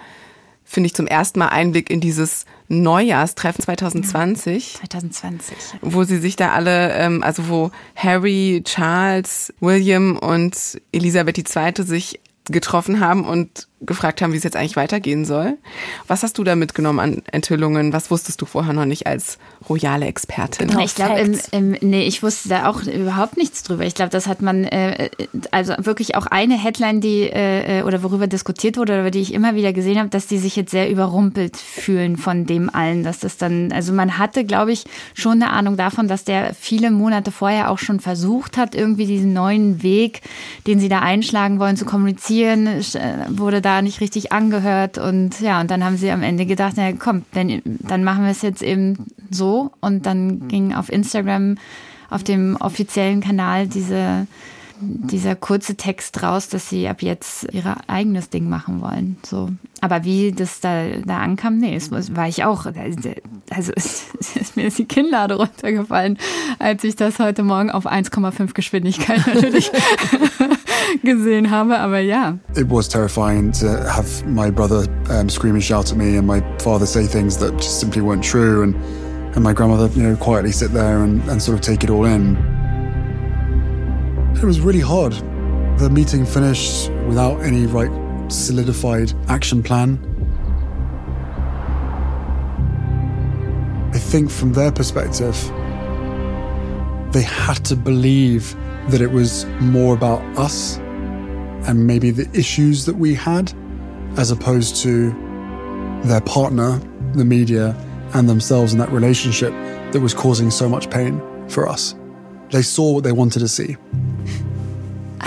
[0.64, 4.78] finde ich, zum ersten Mal Einblick in dieses Neujahrstreffen 2020.
[4.80, 5.56] 2020.
[5.80, 11.84] Wo sie sich da alle, ähm, also wo Harry, Charles, William und Elisabeth II.
[11.84, 15.56] sich getroffen haben und gefragt haben, wie es jetzt eigentlich weitergehen soll.
[16.08, 17.92] Was hast du da mitgenommen an Enthüllungen?
[17.92, 20.76] Was wusstest du vorher noch nicht als royale Expertin?
[20.80, 23.84] Ich glaube, nee, ich wusste da auch überhaupt nichts drüber.
[23.84, 25.10] Ich glaube, das hat man, äh,
[25.52, 29.54] also wirklich auch eine Headline, die äh, oder worüber diskutiert wurde, oder die ich immer
[29.54, 33.36] wieder gesehen habe, dass die sich jetzt sehr überrumpelt fühlen von dem allen, dass das
[33.36, 37.70] dann, also man hatte, glaube ich, schon eine Ahnung davon, dass der viele Monate vorher
[37.70, 40.22] auch schon versucht hat, irgendwie diesen neuen Weg,
[40.66, 45.40] den sie da einschlagen wollen, zu kommunizieren, äh, wurde da da nicht richtig angehört und
[45.40, 48.42] ja, und dann haben sie am Ende gedacht, na komm, wenn, dann machen wir es
[48.42, 51.56] jetzt eben so und dann ging auf Instagram,
[52.08, 54.26] auf dem offiziellen Kanal diese
[54.80, 59.16] dieser kurze Text raus, dass sie ab jetzt ihr eigenes Ding machen wollen.
[59.24, 59.50] So.
[59.80, 62.66] Aber wie das da, da ankam, nee, es war ich auch.
[62.66, 66.18] Also ist mir ist die Kinnlade runtergefallen,
[66.58, 69.70] als ich das heute Morgen auf 1,5 Geschwindigkeit natürlich
[71.02, 71.78] gesehen habe.
[71.78, 72.38] Aber ja.
[72.56, 76.42] It was terrifying to have my brother um, scream and shout at me and my
[76.58, 78.74] father say things that just simply weren't true and
[79.34, 82.06] and my grandmother, you know, quietly sit there and, and sort of take it all
[82.06, 82.57] in.
[84.40, 85.14] It was really hard.
[85.80, 87.90] The meeting finished without any right
[88.30, 89.98] solidified action plan.
[93.92, 95.34] I think from their perspective,
[97.12, 98.54] they had to believe
[98.90, 100.76] that it was more about us
[101.66, 103.52] and maybe the issues that we had
[104.18, 105.10] as opposed to
[106.04, 106.80] their partner,
[107.14, 107.74] the media,
[108.14, 109.50] and themselves in that relationship
[109.92, 111.96] that was causing so much pain for us.
[112.52, 113.76] They saw what they wanted to see.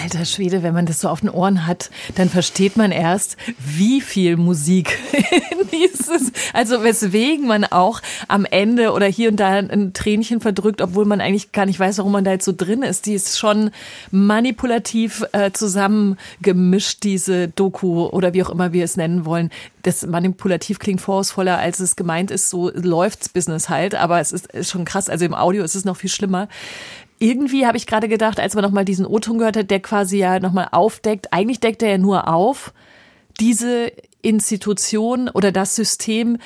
[0.01, 4.01] Alter Schwede, wenn man das so auf den Ohren hat, dann versteht man erst, wie
[4.01, 4.97] viel Musik
[5.71, 11.05] dieses, also weswegen man auch am Ende oder hier und da ein Tränchen verdrückt, obwohl
[11.05, 13.05] man eigentlich gar nicht weiß, warum man da jetzt so drin ist.
[13.05, 13.69] Die ist schon
[14.09, 19.51] manipulativ äh, zusammengemischt, diese Doku oder wie auch immer wir es nennen wollen.
[19.83, 22.49] Das manipulativ klingt vorwurfsvoller, als es gemeint ist.
[22.49, 25.09] So läuft's Business halt, aber es ist, ist schon krass.
[25.09, 26.47] Also im Audio ist es noch viel schlimmer
[27.21, 30.39] irgendwie habe ich gerade gedacht, als man nochmal diesen O-Ton gehört hat, der quasi ja
[30.39, 32.73] nochmal aufdeckt, eigentlich deckt er ja nur auf,
[33.39, 36.37] diese Institution oder das System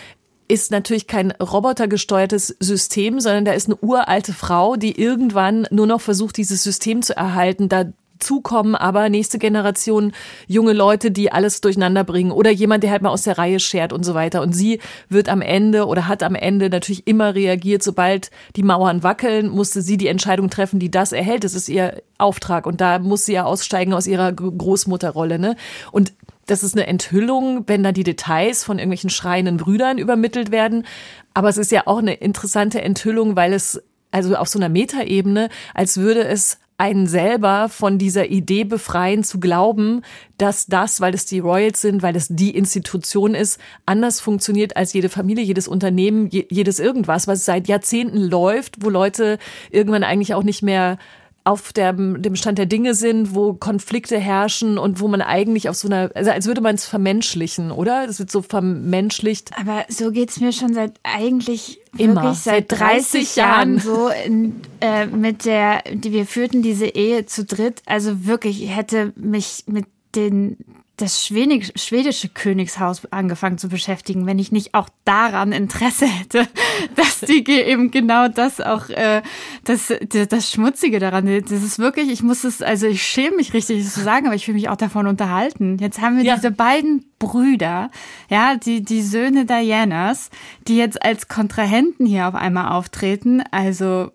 [0.48, 6.02] ist natürlich kein robotergesteuertes System, sondern da ist eine uralte Frau, die irgendwann nur noch
[6.02, 7.68] versucht, dieses System zu erhalten.
[7.68, 7.86] Da
[8.26, 10.12] zukommen, aber nächste Generation
[10.48, 13.94] junge Leute, die alles durcheinander bringen oder jemand, der halt mal aus der Reihe schert
[13.94, 14.42] und so weiter.
[14.42, 19.04] Und sie wird am Ende oder hat am Ende natürlich immer reagiert, sobald die Mauern
[19.04, 21.44] wackeln, musste sie die Entscheidung treffen, die das erhält.
[21.44, 25.40] Das ist ihr Auftrag und da muss sie ja aussteigen aus ihrer Großmutterrolle.
[25.40, 25.56] Ne?
[25.92, 26.14] Und
[26.48, 30.86] das ist eine Enthüllung, wenn da die Details von irgendwelchen schreienden Brüdern übermittelt werden.
[31.34, 35.50] Aber es ist ja auch eine interessante Enthüllung, weil es also auf so einer Metaebene,
[35.74, 40.02] als würde es einen selber von dieser Idee befreien, zu glauben,
[40.38, 44.92] dass das, weil es die Royals sind, weil es die Institution ist, anders funktioniert als
[44.92, 49.38] jede Familie, jedes Unternehmen, jedes irgendwas, was seit Jahrzehnten läuft, wo Leute
[49.72, 50.98] irgendwann eigentlich auch nicht mehr
[51.46, 55.76] auf der, dem Stand der Dinge sind, wo Konflikte herrschen und wo man eigentlich auf
[55.76, 58.08] so einer, also als würde man es vermenschlichen, oder?
[58.08, 59.52] Das wird so vermenschlicht.
[59.58, 62.24] Aber so geht's mir schon seit eigentlich Immer.
[62.24, 67.46] wirklich seit 30 Jahren so in, äh, mit der, die wir führten diese Ehe zu
[67.46, 67.82] dritt.
[67.86, 70.58] Also wirklich, ich hätte mich mit den
[70.98, 76.48] das schwedische Königshaus angefangen zu beschäftigen, wenn ich nicht auch daran Interesse hätte,
[76.96, 79.22] dass die eben genau das auch, äh,
[79.66, 79.94] das,
[80.30, 83.94] das Schmutzige daran, das ist wirklich, ich muss es, also ich schäme mich richtig, das
[83.94, 85.78] zu sagen, aber ich fühle mich auch davon unterhalten.
[85.80, 86.36] Jetzt haben wir ja.
[86.36, 87.92] diese beiden Brüder,
[88.30, 90.30] ja, die, die Söhne Dianas,
[90.68, 94.12] die jetzt als Kontrahenten hier auf einmal auftreten, also,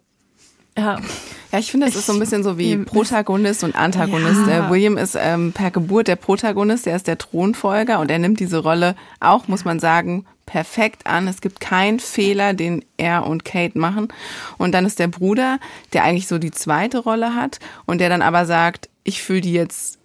[0.78, 0.98] ja.
[1.52, 4.46] Ja, ich finde, es ist so ein bisschen so wie Protagonist und Antagonist.
[4.46, 4.70] Ja.
[4.70, 8.58] William ist ähm, per Geburt der Protagonist, der ist der Thronfolger und er nimmt diese
[8.58, 11.28] Rolle auch, muss man sagen, perfekt an.
[11.28, 14.08] Es gibt keinen Fehler, den er und Kate machen.
[14.58, 15.58] Und dann ist der Bruder,
[15.92, 19.52] der eigentlich so die zweite Rolle hat und der dann aber sagt, ich fühle die
[19.52, 19.98] jetzt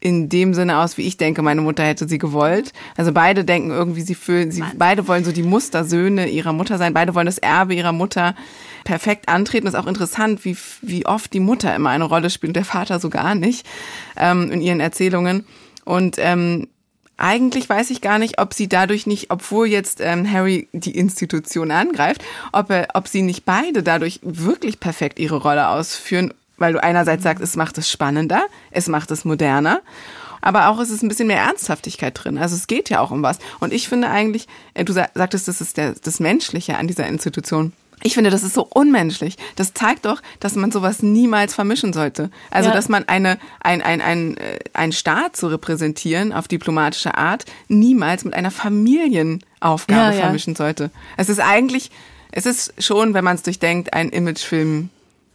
[0.00, 2.72] in dem Sinne aus, wie ich denke, meine Mutter hätte sie gewollt.
[2.96, 6.92] Also beide denken irgendwie, sie fühlen, sie beide wollen so die Mustersöhne ihrer Mutter sein,
[6.92, 8.34] beide wollen das Erbe ihrer Mutter
[8.84, 9.66] perfekt antreten.
[9.66, 13.00] Ist auch interessant, wie, wie oft die Mutter immer eine Rolle spielt und der Vater
[13.00, 13.66] so gar nicht
[14.16, 15.44] ähm, in ihren Erzählungen.
[15.84, 16.68] Und ähm,
[17.16, 21.70] eigentlich weiß ich gar nicht, ob sie dadurch nicht, obwohl jetzt ähm, Harry die Institution
[21.70, 26.82] angreift, ob, er, ob sie nicht beide dadurch wirklich perfekt ihre Rolle ausführen weil du
[26.82, 29.80] einerseits sagst, es macht es spannender, es macht es moderner,
[30.40, 32.38] aber auch es ist ein bisschen mehr Ernsthaftigkeit drin.
[32.38, 33.38] Also es geht ja auch um was.
[33.60, 37.72] Und ich finde eigentlich, äh, du sagtest, das ist der, das Menschliche an dieser Institution.
[38.02, 39.36] Ich finde, das ist so unmenschlich.
[39.56, 42.30] Das zeigt doch, dass man sowas niemals vermischen sollte.
[42.50, 42.74] Also, ja.
[42.74, 48.24] dass man eine, ein, ein, ein, äh, ein Staat zu repräsentieren auf diplomatische Art niemals
[48.24, 50.58] mit einer Familienaufgabe ja, vermischen ja.
[50.58, 50.90] sollte.
[51.16, 51.90] Es ist eigentlich,
[52.32, 54.90] es ist schon, wenn man es durchdenkt, ein Imagefilm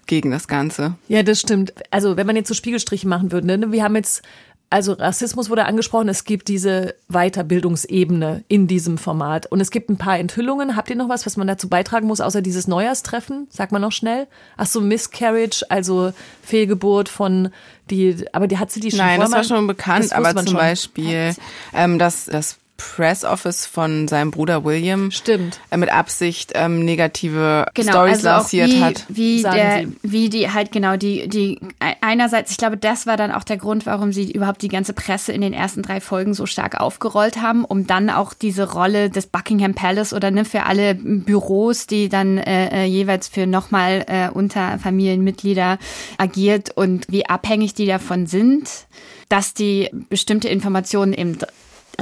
[0.05, 0.95] gegen das Ganze.
[1.07, 1.73] Ja, das stimmt.
[1.91, 3.71] Also wenn man jetzt so Spiegelstriche machen würde, ne?
[3.71, 4.23] wir haben jetzt
[4.69, 9.47] also Rassismus wurde angesprochen, es gibt diese Weiterbildungsebene in diesem Format.
[9.47, 10.75] Und es gibt ein paar Enthüllungen.
[10.75, 13.47] Habt ihr noch was, was man dazu beitragen muss, außer dieses Neujahrstreffen?
[13.49, 14.27] Sag mal noch schnell.
[14.57, 17.49] Ach so, Miscarriage, also Fehlgeburt von
[17.89, 20.57] die, aber die hat sie die schon Nein, das war schon bekannt, aber zum schon.
[20.57, 21.35] Beispiel,
[21.73, 27.67] ähm, dass das Press Office von seinem Bruder William stimmt äh, mit Absicht ähm, negative
[27.73, 29.05] genau, Stories also lanciert wie, hat.
[29.09, 31.59] Wie der, wie die halt genau die die
[32.01, 35.31] einerseits, ich glaube, das war dann auch der Grund, warum sie überhaupt die ganze Presse
[35.31, 39.27] in den ersten drei Folgen so stark aufgerollt haben, um dann auch diese Rolle des
[39.27, 44.29] Buckingham Palace oder ne für alle Büros, die dann äh, äh jeweils für nochmal äh,
[44.29, 45.77] unter Familienmitglieder
[46.17, 48.87] agiert und wie abhängig die davon sind
[49.29, 51.37] dass die bestimmte Informationen eben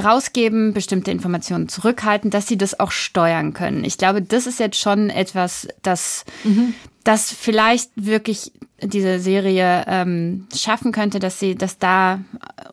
[0.04, 3.84] rausgeben, bestimmte Informationen zurückhalten, dass sie das auch steuern können.
[3.84, 6.74] Ich glaube, das ist jetzt schon etwas, das, mhm.
[7.04, 12.20] das vielleicht wirklich diese Serie ähm, schaffen könnte, dass sie, dass da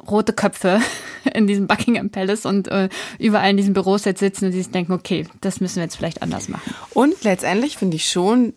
[0.07, 0.79] rote Köpfe
[1.33, 4.93] in diesem Buckingham Palace und äh, überall in diesen Büros jetzt sitzen und sie denken,
[4.93, 6.73] okay, das müssen wir jetzt vielleicht anders machen.
[6.93, 8.53] Und letztendlich finde ich schon,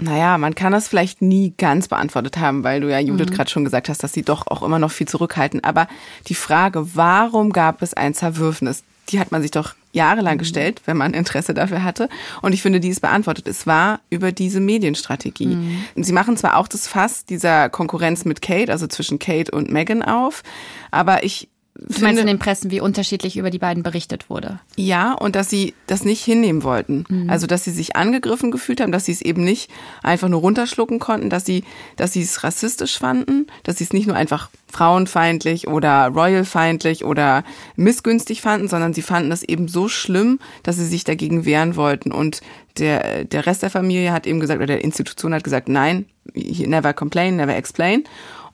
[0.00, 3.34] naja, man kann das vielleicht nie ganz beantwortet haben, weil du ja Judith mhm.
[3.34, 5.64] gerade schon gesagt hast, dass sie doch auch immer noch viel zurückhalten.
[5.64, 5.88] Aber
[6.28, 10.40] die Frage, warum gab es ein Zerwürfnis, die hat man sich doch jahrelang mhm.
[10.40, 12.08] gestellt, wenn man Interesse dafür hatte.
[12.42, 13.48] Und ich finde, die ist beantwortet.
[13.48, 15.56] Es war über diese Medienstrategie.
[15.56, 15.84] Mhm.
[15.96, 20.02] Sie machen zwar auch das Fass dieser Konkurrenz mit Kate, also zwischen Kate und Meghan
[20.02, 20.42] auf,
[20.90, 24.58] aber ich Du meinst in den Pressen, wie unterschiedlich über die beiden berichtet wurde?
[24.76, 27.04] Ja, und dass sie das nicht hinnehmen wollten.
[27.08, 27.30] Mhm.
[27.30, 29.70] Also, dass sie sich angegriffen gefühlt haben, dass sie es eben nicht
[30.02, 31.62] einfach nur runterschlucken konnten, dass sie,
[31.96, 37.44] dass sie es rassistisch fanden, dass sie es nicht nur einfach frauenfeindlich oder royalfeindlich oder
[37.76, 42.10] missgünstig fanden, sondern sie fanden es eben so schlimm, dass sie sich dagegen wehren wollten.
[42.10, 42.40] Und
[42.78, 46.92] der, der Rest der Familie hat eben gesagt, oder der Institution hat gesagt, nein, never
[46.92, 48.04] complain, never explain.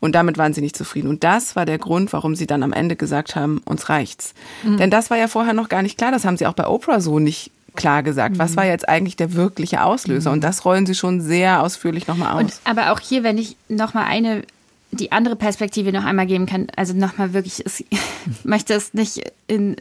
[0.00, 1.08] Und damit waren sie nicht zufrieden.
[1.08, 4.34] Und das war der Grund, warum sie dann am Ende gesagt haben, uns reicht's.
[4.62, 4.76] Mhm.
[4.78, 6.12] Denn das war ja vorher noch gar nicht klar.
[6.12, 8.38] Das haben sie auch bei Oprah so nicht klar gesagt.
[8.38, 8.56] Was mhm.
[8.56, 10.30] war jetzt eigentlich der wirkliche Auslöser?
[10.30, 10.34] Mhm.
[10.34, 12.40] Und das rollen sie schon sehr ausführlich nochmal aus.
[12.40, 14.42] Und, aber auch hier, wenn ich nochmal eine
[14.94, 16.68] die andere Perspektive noch einmal geben kann.
[16.76, 17.84] Also nochmal wirklich, ich
[18.44, 19.76] möchte es nicht in,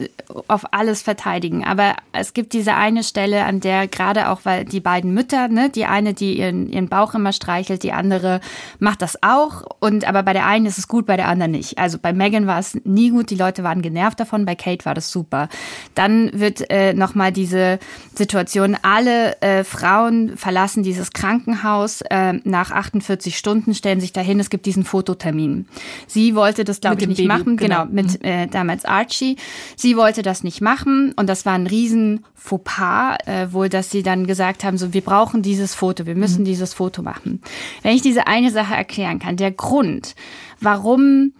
[0.48, 4.80] auf alles verteidigen, aber es gibt diese eine Stelle, an der gerade auch, weil die
[4.80, 8.40] beiden Mütter, ne, die eine, die ihren, ihren Bauch immer streichelt, die andere
[8.78, 9.62] macht das auch.
[9.80, 11.78] Und aber bei der einen ist es gut, bei der anderen nicht.
[11.78, 14.94] Also bei Megan war es nie gut, die Leute waren genervt davon, bei Kate war
[14.94, 15.48] das super.
[15.94, 17.78] Dann wird äh, nochmal diese
[18.14, 24.50] Situation, alle äh, Frauen verlassen dieses Krankenhaus äh, nach 48 Stunden, stellen sich dahin, es
[24.50, 25.66] gibt diesen Foto Fototermin.
[26.06, 28.28] Sie wollte das, glaube ich, nicht Baby, machen, genau, genau mit mhm.
[28.28, 29.36] äh, damals Archie.
[29.76, 34.02] Sie wollte das nicht machen und das war ein riesen Fauxpas, äh, wohl, dass sie
[34.02, 36.46] dann gesagt haben, so, wir brauchen dieses Foto, wir müssen mhm.
[36.46, 37.40] dieses Foto machen.
[37.82, 40.14] Wenn ich diese eine Sache erklären kann, der Grund,
[40.60, 41.32] warum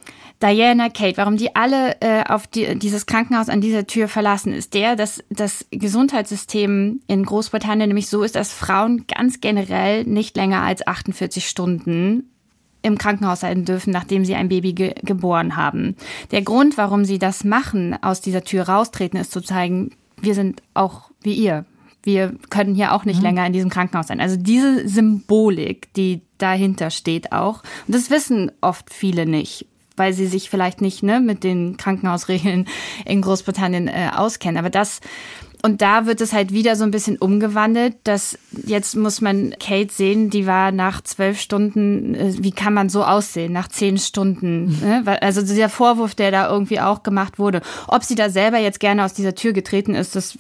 [0.43, 4.75] Diana, Kate, warum die alle äh, auf die, dieses Krankenhaus an dieser Tür verlassen, ist
[4.75, 10.63] der, dass das Gesundheitssystem in Großbritannien nämlich so ist, dass Frauen ganz generell nicht länger
[10.63, 12.34] als 48 Stunden
[12.85, 15.97] im Krankenhaus sein dürfen, nachdem sie ein Baby ge geboren haben.
[16.31, 20.63] Der Grund, warum sie das machen, aus dieser Tür raustreten, ist zu zeigen, wir sind
[20.75, 21.65] auch wie ihr.
[22.03, 23.23] Wir können hier auch nicht mhm.
[23.23, 24.21] länger in diesem Krankenhaus sein.
[24.21, 29.67] Also diese Symbolik, die dahinter steht auch, und das wissen oft viele nicht,
[29.97, 32.69] weil sie sich vielleicht nicht ne, mit den Krankenhausregeln
[33.07, 34.59] in Großbritannien äh, auskennen.
[34.59, 35.01] Aber das
[35.65, 39.91] und da wird es halt wieder so ein bisschen umgewandelt, dass jetzt muss man Kate
[39.91, 44.79] sehen, die war nach zwölf Stunden, äh, wie kann man so aussehen, nach zehn Stunden.
[44.83, 45.23] Ne?
[45.23, 47.63] Also dieser Vorwurf, der da irgendwie auch gemacht wurde.
[47.89, 50.37] Ob sie da selber jetzt gerne aus dieser Tür getreten ist, das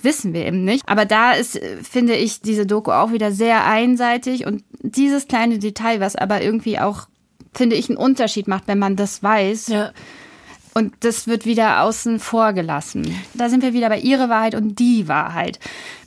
[0.00, 0.84] wissen wir eben nicht.
[0.86, 5.98] Aber da ist, finde ich, diese Doku auch wieder sehr einseitig und dieses kleine Detail,
[5.98, 7.08] was aber irgendwie auch
[7.52, 9.68] finde ich, einen Unterschied macht, wenn man das weiß.
[9.68, 9.90] Ja.
[10.78, 13.12] Und das wird wieder außen vor gelassen.
[13.34, 15.58] Da sind wir wieder bei ihre Wahrheit und die Wahrheit.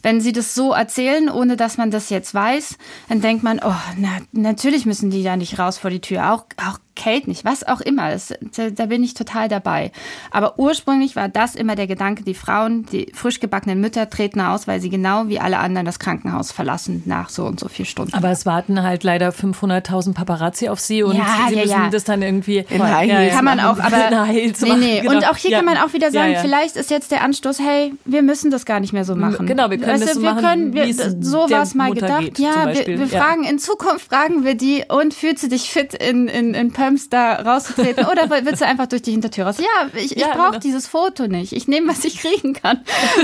[0.02, 2.78] Wenn sie das so erzählen, ohne dass man das jetzt weiß,
[3.10, 6.34] dann denkt man, oh, na, natürlich müssen die da nicht raus vor die Tür.
[6.34, 8.12] Auch, auch Kate nicht, was auch immer.
[8.12, 9.92] Das, da, da, bin ich total dabei.
[10.30, 14.68] Aber ursprünglich war das immer der Gedanke, die Frauen, die frisch gebackenen Mütter treten aus,
[14.68, 18.14] weil sie genau wie alle anderen das Krankenhaus verlassen nach so und so vier Stunden.
[18.14, 21.90] Aber es warten halt leider 500.000 Paparazzi auf sie und ja, sie ja, müssen ja.
[21.90, 25.02] das dann irgendwie in High ja, kann man auch, aber nee, nee.
[25.02, 25.16] genau.
[25.16, 25.58] Und auch hier Ja.
[25.58, 26.42] kann man auch wieder sagen, Ja, ja.
[26.42, 29.48] vielleicht ist jetzt der Anstoß, hey, wir müssen das gar nicht mehr so machen.
[29.48, 32.02] Genau, wir können weißt du, wir machen, können, wir, so der war es mal Mutter
[32.02, 32.22] gedacht.
[32.36, 33.08] geht, ja, wir, wir Ja.
[33.08, 37.10] fragen in Zukunft fragen wir die und fühlst du dich fit in in, in Pumps
[37.10, 39.58] da rauszutreten oder willst du einfach durch die Hintertür raus?
[39.60, 40.60] Ja, ich, ich Ja, brauche genau.
[40.60, 41.54] dieses Foto nicht.
[41.54, 42.82] Ich nehme, was ich kriegen kann.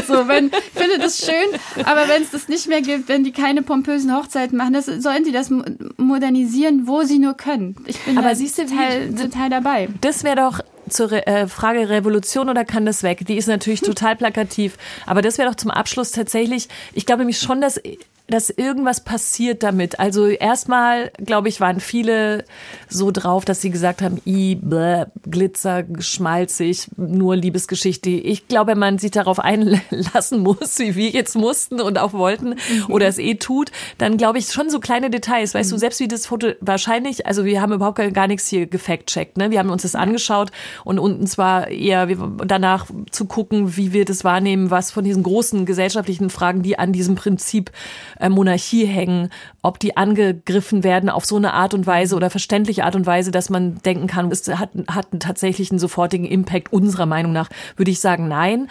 [0.07, 3.31] So, wenn ich finde das schön, aber wenn es das nicht mehr gibt, wenn die
[3.31, 5.63] keine pompösen Hochzeiten machen, das, sollen die das mo-
[5.97, 7.75] modernisieren, wo sie nur können.
[7.85, 9.89] Ich bin Aber siehst du, total, total dabei.
[10.01, 10.59] Das wäre doch
[10.89, 13.25] zur Re äh, Frage Revolution oder kann das weg?
[13.27, 14.77] Die ist natürlich total plakativ.
[15.05, 17.81] Aber das wäre doch zum Abschluss tatsächlich, ich glaube nämlich schon, dass
[18.27, 19.99] dass irgendwas passiert damit.
[19.99, 22.43] Also erstmal, glaube ich, waren viele
[22.89, 28.09] so drauf, dass sie gesagt haben, i, bläh, Glitzer, schmalzig, nur Liebesgeschichte.
[28.09, 32.55] Ich glaube, wenn man sich darauf einlassen muss, wie wir jetzt mussten und auch wollten
[32.89, 35.53] oder es eh tut, dann glaube ich schon so kleine Details.
[35.53, 38.67] Weißt du, selbst wie das Foto wahrscheinlich, also wir haben überhaupt gar, gar nichts hier
[38.67, 39.37] gefact-checkt.
[39.37, 39.51] Ne?
[39.51, 40.51] Wir haben uns das angeschaut
[40.83, 42.07] und unten zwar eher
[42.45, 46.91] danach zu gucken, wie wir das wahrnehmen, was von diesen großen gesellschaftlichen Fragen, die an
[46.91, 47.71] diesem Prinzip
[48.19, 49.29] äh, Monarchie hängen,
[49.61, 53.31] ob die angegriffen werden auf so eine Art und Weise oder verständliche Art und Weise,
[53.31, 57.91] dass man denken kann, es hat, hat einen tatsächlichen sofortigen Impact unserer Meinung nach, würde
[57.91, 58.67] ich sagen, nein.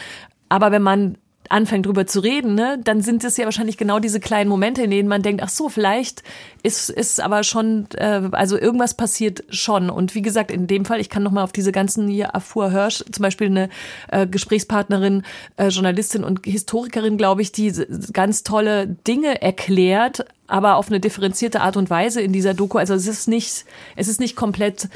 [0.48, 1.16] Aber wenn man
[1.50, 4.90] anfängt drüber zu reden, ne, dann sind es ja wahrscheinlich genau diese kleinen Momente, in
[4.90, 6.22] denen man denkt, ach so, vielleicht
[6.62, 9.90] ist ist aber schon, äh, also irgendwas passiert schon.
[9.90, 12.70] Und wie gesagt, in dem Fall, ich kann noch mal auf diese ganzen hier Afua
[12.70, 13.68] Hirsch, zum Beispiel eine
[14.10, 15.22] äh, Gesprächspartnerin,
[15.56, 17.72] äh, Journalistin und Historikerin, glaube ich, die
[18.12, 22.78] ganz tolle Dinge erklärt, aber auf eine differenzierte Art und Weise in dieser Doku.
[22.78, 23.64] Also es ist nicht,
[23.96, 24.88] es ist nicht komplett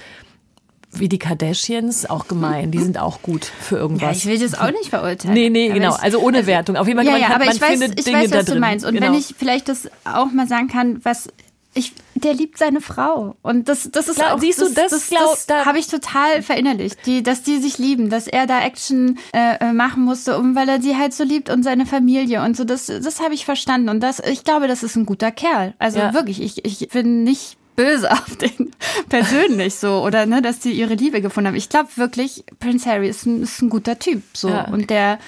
[0.93, 2.71] wie die Kardashians, auch gemein.
[2.71, 4.03] Die sind auch gut für irgendwas.
[4.03, 5.35] Ja, ich will das auch nicht verurteilen.
[5.35, 5.95] Nee, nee, Aber genau.
[5.97, 6.77] ich- Also ohne Wertung.
[6.77, 8.31] Auf jeden Fall, ja, man, ja, kann, aber man ich weiß, findet ich Dinge weiß,
[8.31, 8.85] da was du meinst.
[8.85, 9.07] Und genau.
[9.07, 11.29] wenn ich vielleicht das auch mal sagen kann, was
[11.73, 13.37] ich, der liebt seine Frau.
[13.43, 15.87] Und das, das ist Klar, auch, siehst du, das das, glaub- das da- habe ich
[15.87, 16.99] total verinnerlicht.
[17.07, 20.69] Die, dass die sich lieben, dass er da Action äh, äh, machen musste, um, weil
[20.69, 22.65] er sie halt so liebt und seine Familie und so.
[22.65, 23.89] Das, das habe ich verstanden.
[23.89, 25.75] Und das, ich glaube, das ist ein guter Kerl.
[25.79, 26.13] Also Ja.
[26.13, 28.71] wirklich, ich, ich bin nicht böse auf den
[29.09, 31.57] persönlich so oder ne, dass die ihre Liebe gefunden haben.
[31.57, 34.65] Ich glaube wirklich, Prince Harry ist ein, ist ein guter Typ so Ja.
[34.69, 35.19] und der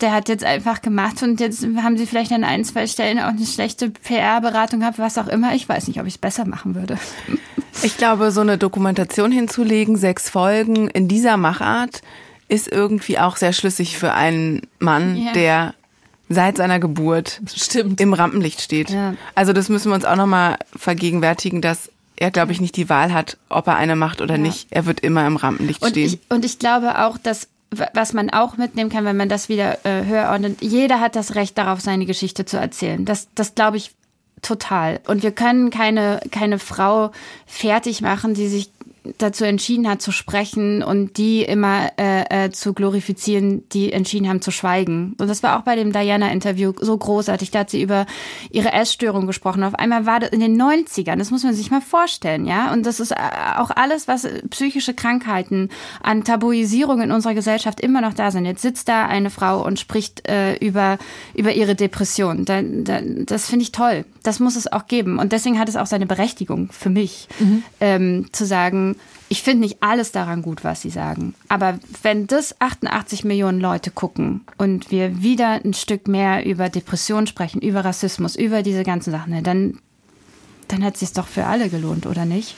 [0.00, 3.28] der hat jetzt einfach gemacht und jetzt haben sie vielleicht an ein, zwei Stellen auch
[3.28, 5.54] eine schlechte PR-Beratung gehabt, was auch immer.
[5.54, 6.98] Ich weiß nicht, ob ich es besser machen würde.
[7.82, 12.02] Ich glaube, so eine Dokumentation hinzulegen, sechs Folgen in dieser Machart,
[12.48, 15.32] ist irgendwie auch sehr schlüssig für einen Mann, Ja.
[15.32, 15.74] der
[16.28, 18.00] seit seiner Geburt Stimmt.
[18.00, 18.90] im Rampenlicht steht.
[18.90, 19.14] Ja.
[19.34, 23.12] Also das müssen wir uns auch nochmal vergegenwärtigen, dass er, glaube ich, nicht die Wahl
[23.12, 24.68] hat, ob er eine macht oder nicht.
[24.70, 26.06] Er wird immer im Rampenlicht Und stehen.
[26.06, 27.48] ich, und ich glaube auch, dass
[27.92, 31.58] was man auch mitnehmen kann, wenn man das wieder äh, hört, jeder hat das Recht
[31.58, 33.04] darauf, seine Geschichte zu erzählen.
[33.04, 33.90] Das, das glaube ich
[34.42, 35.00] total.
[35.06, 37.10] Und wir können keine, keine Frau
[37.46, 38.70] fertig machen, die sich
[39.18, 44.40] dazu entschieden hat zu sprechen und die immer äh, äh, zu glorifizieren, die entschieden haben
[44.40, 45.14] zu schweigen.
[45.18, 47.50] Und das war auch bei dem Diana-Interview so großartig.
[47.50, 48.06] Da hat sie über
[48.50, 49.62] ihre Essstörung gesprochen.
[49.62, 52.72] Auf einmal war das in den 90ern, das muss man sich mal vorstellen, ja.
[52.72, 53.16] Und das ist äh,
[53.56, 55.68] auch alles, was psychische Krankheiten
[56.02, 58.46] an Tabuisierung in unserer Gesellschaft immer noch da sind.
[58.46, 60.98] Jetzt sitzt da eine Frau und spricht äh, über,
[61.34, 62.44] über ihre Depression.
[62.44, 64.04] Da, da, das finde ich toll.
[64.24, 65.20] Das muss es auch geben.
[65.20, 67.28] Und deswegen hat es auch seine Berechtigung für mich,
[67.80, 68.96] ähm, zu sagen,
[69.28, 71.34] ich finde nicht alles daran gut, was sie sagen.
[71.48, 77.26] Aber wenn das 88 Millionen Leute gucken und wir wieder ein Stück mehr über Depression
[77.26, 79.78] sprechen, über Rassismus, über diese ganzen Sachen, ne, dann,
[80.68, 82.54] dann hat es sich doch für alle gelohnt, oder nicht?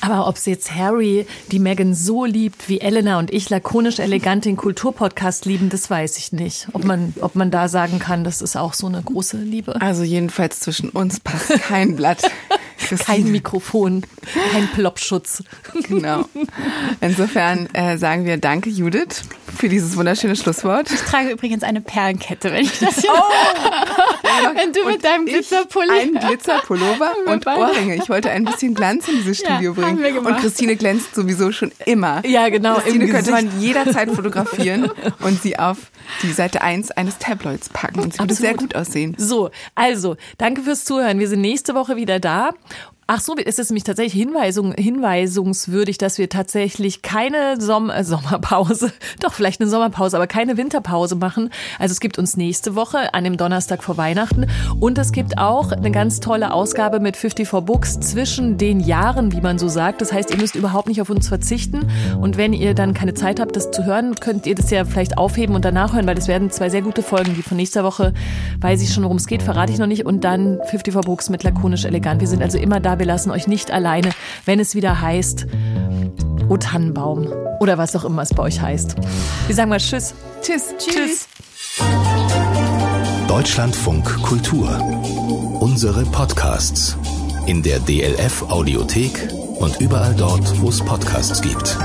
[0.00, 4.44] Aber ob es jetzt Harry die Megan so liebt, wie Elena und ich lakonisch elegant
[4.44, 6.68] den Kulturpodcast lieben, das weiß ich nicht.
[6.72, 9.80] Ob man, ob man da sagen kann, das ist auch so eine große Liebe.
[9.80, 12.22] Also jedenfalls zwischen uns passt kein Blatt.
[13.04, 14.02] Kein Mikrofon,
[14.52, 15.42] kein Plopschutz.
[15.88, 16.24] Genau.
[17.00, 19.22] Insofern äh, sagen wir Danke, Judith,
[19.56, 20.90] für dieses wunderschöne Schlusswort.
[20.90, 23.10] Ich trage übrigens eine Perlenkette, wenn ich das hier.
[24.54, 25.90] wenn du mit deinem Glitzerpulli.
[25.90, 27.46] Ein Glitzerpullover und.
[27.46, 27.96] Ohrringe.
[27.96, 30.02] Ich wollte ein bisschen Glanz in dieses Studio Ja, haben bringen.
[30.02, 30.34] wir gemacht.
[30.34, 32.24] Und Christine glänzt sowieso schon immer.
[32.26, 33.52] Ja, genau, Christine könnte Gesicht.
[33.52, 35.76] man jederzeit fotografieren und sie auf
[36.22, 38.00] die Seite 1 eines Tabloids packen.
[38.00, 39.14] Und sie würde sehr gut aussehen.
[39.18, 41.18] So, also, danke fürs Zuhören.
[41.18, 42.50] Wir sind nächste Woche wieder da.
[43.08, 48.90] Ach so, ist es nämlich tatsächlich Hinweisung, hinweisungswürdig, dass wir tatsächlich keine Som äh, Sommerpause,
[49.20, 51.50] doch vielleicht eine Sommerpause, aber keine Winterpause machen.
[51.78, 54.46] Also es gibt uns nächste Woche an dem Donnerstag vor Weihnachten
[54.80, 59.40] und es gibt auch eine ganz tolle Ausgabe mit 54 Books zwischen den Jahren, wie
[59.40, 60.00] man so sagt.
[60.00, 61.86] Das heißt, ihr müsst überhaupt nicht auf uns verzichten
[62.20, 65.16] und wenn ihr dann keine Zeit habt, das zu hören, könnt ihr das ja vielleicht
[65.16, 67.36] aufheben und danach hören, weil das werden zwei sehr gute Folgen.
[67.36, 68.14] Die von nächster Woche
[68.60, 71.44] weiß ich schon, worum es geht, verrate ich noch nicht und dann 54 Books mit
[71.44, 72.20] lakonisch elegant.
[72.20, 74.10] Wir sind also immer da wir lassen euch nicht alleine,
[74.44, 75.46] wenn es wieder heißt
[76.48, 77.28] O Tannenbaum
[77.60, 78.96] oder was auch immer es bei euch heißt.
[79.46, 80.14] Wir sagen mal Tschüss.
[80.42, 80.74] Tschüss.
[80.78, 81.28] Tschüss.
[83.28, 84.68] Deutschlandfunk Kultur.
[85.60, 86.96] Unsere Podcasts
[87.46, 89.28] in der DLF Audiothek
[89.58, 91.76] und überall dort, wo es Podcasts gibt.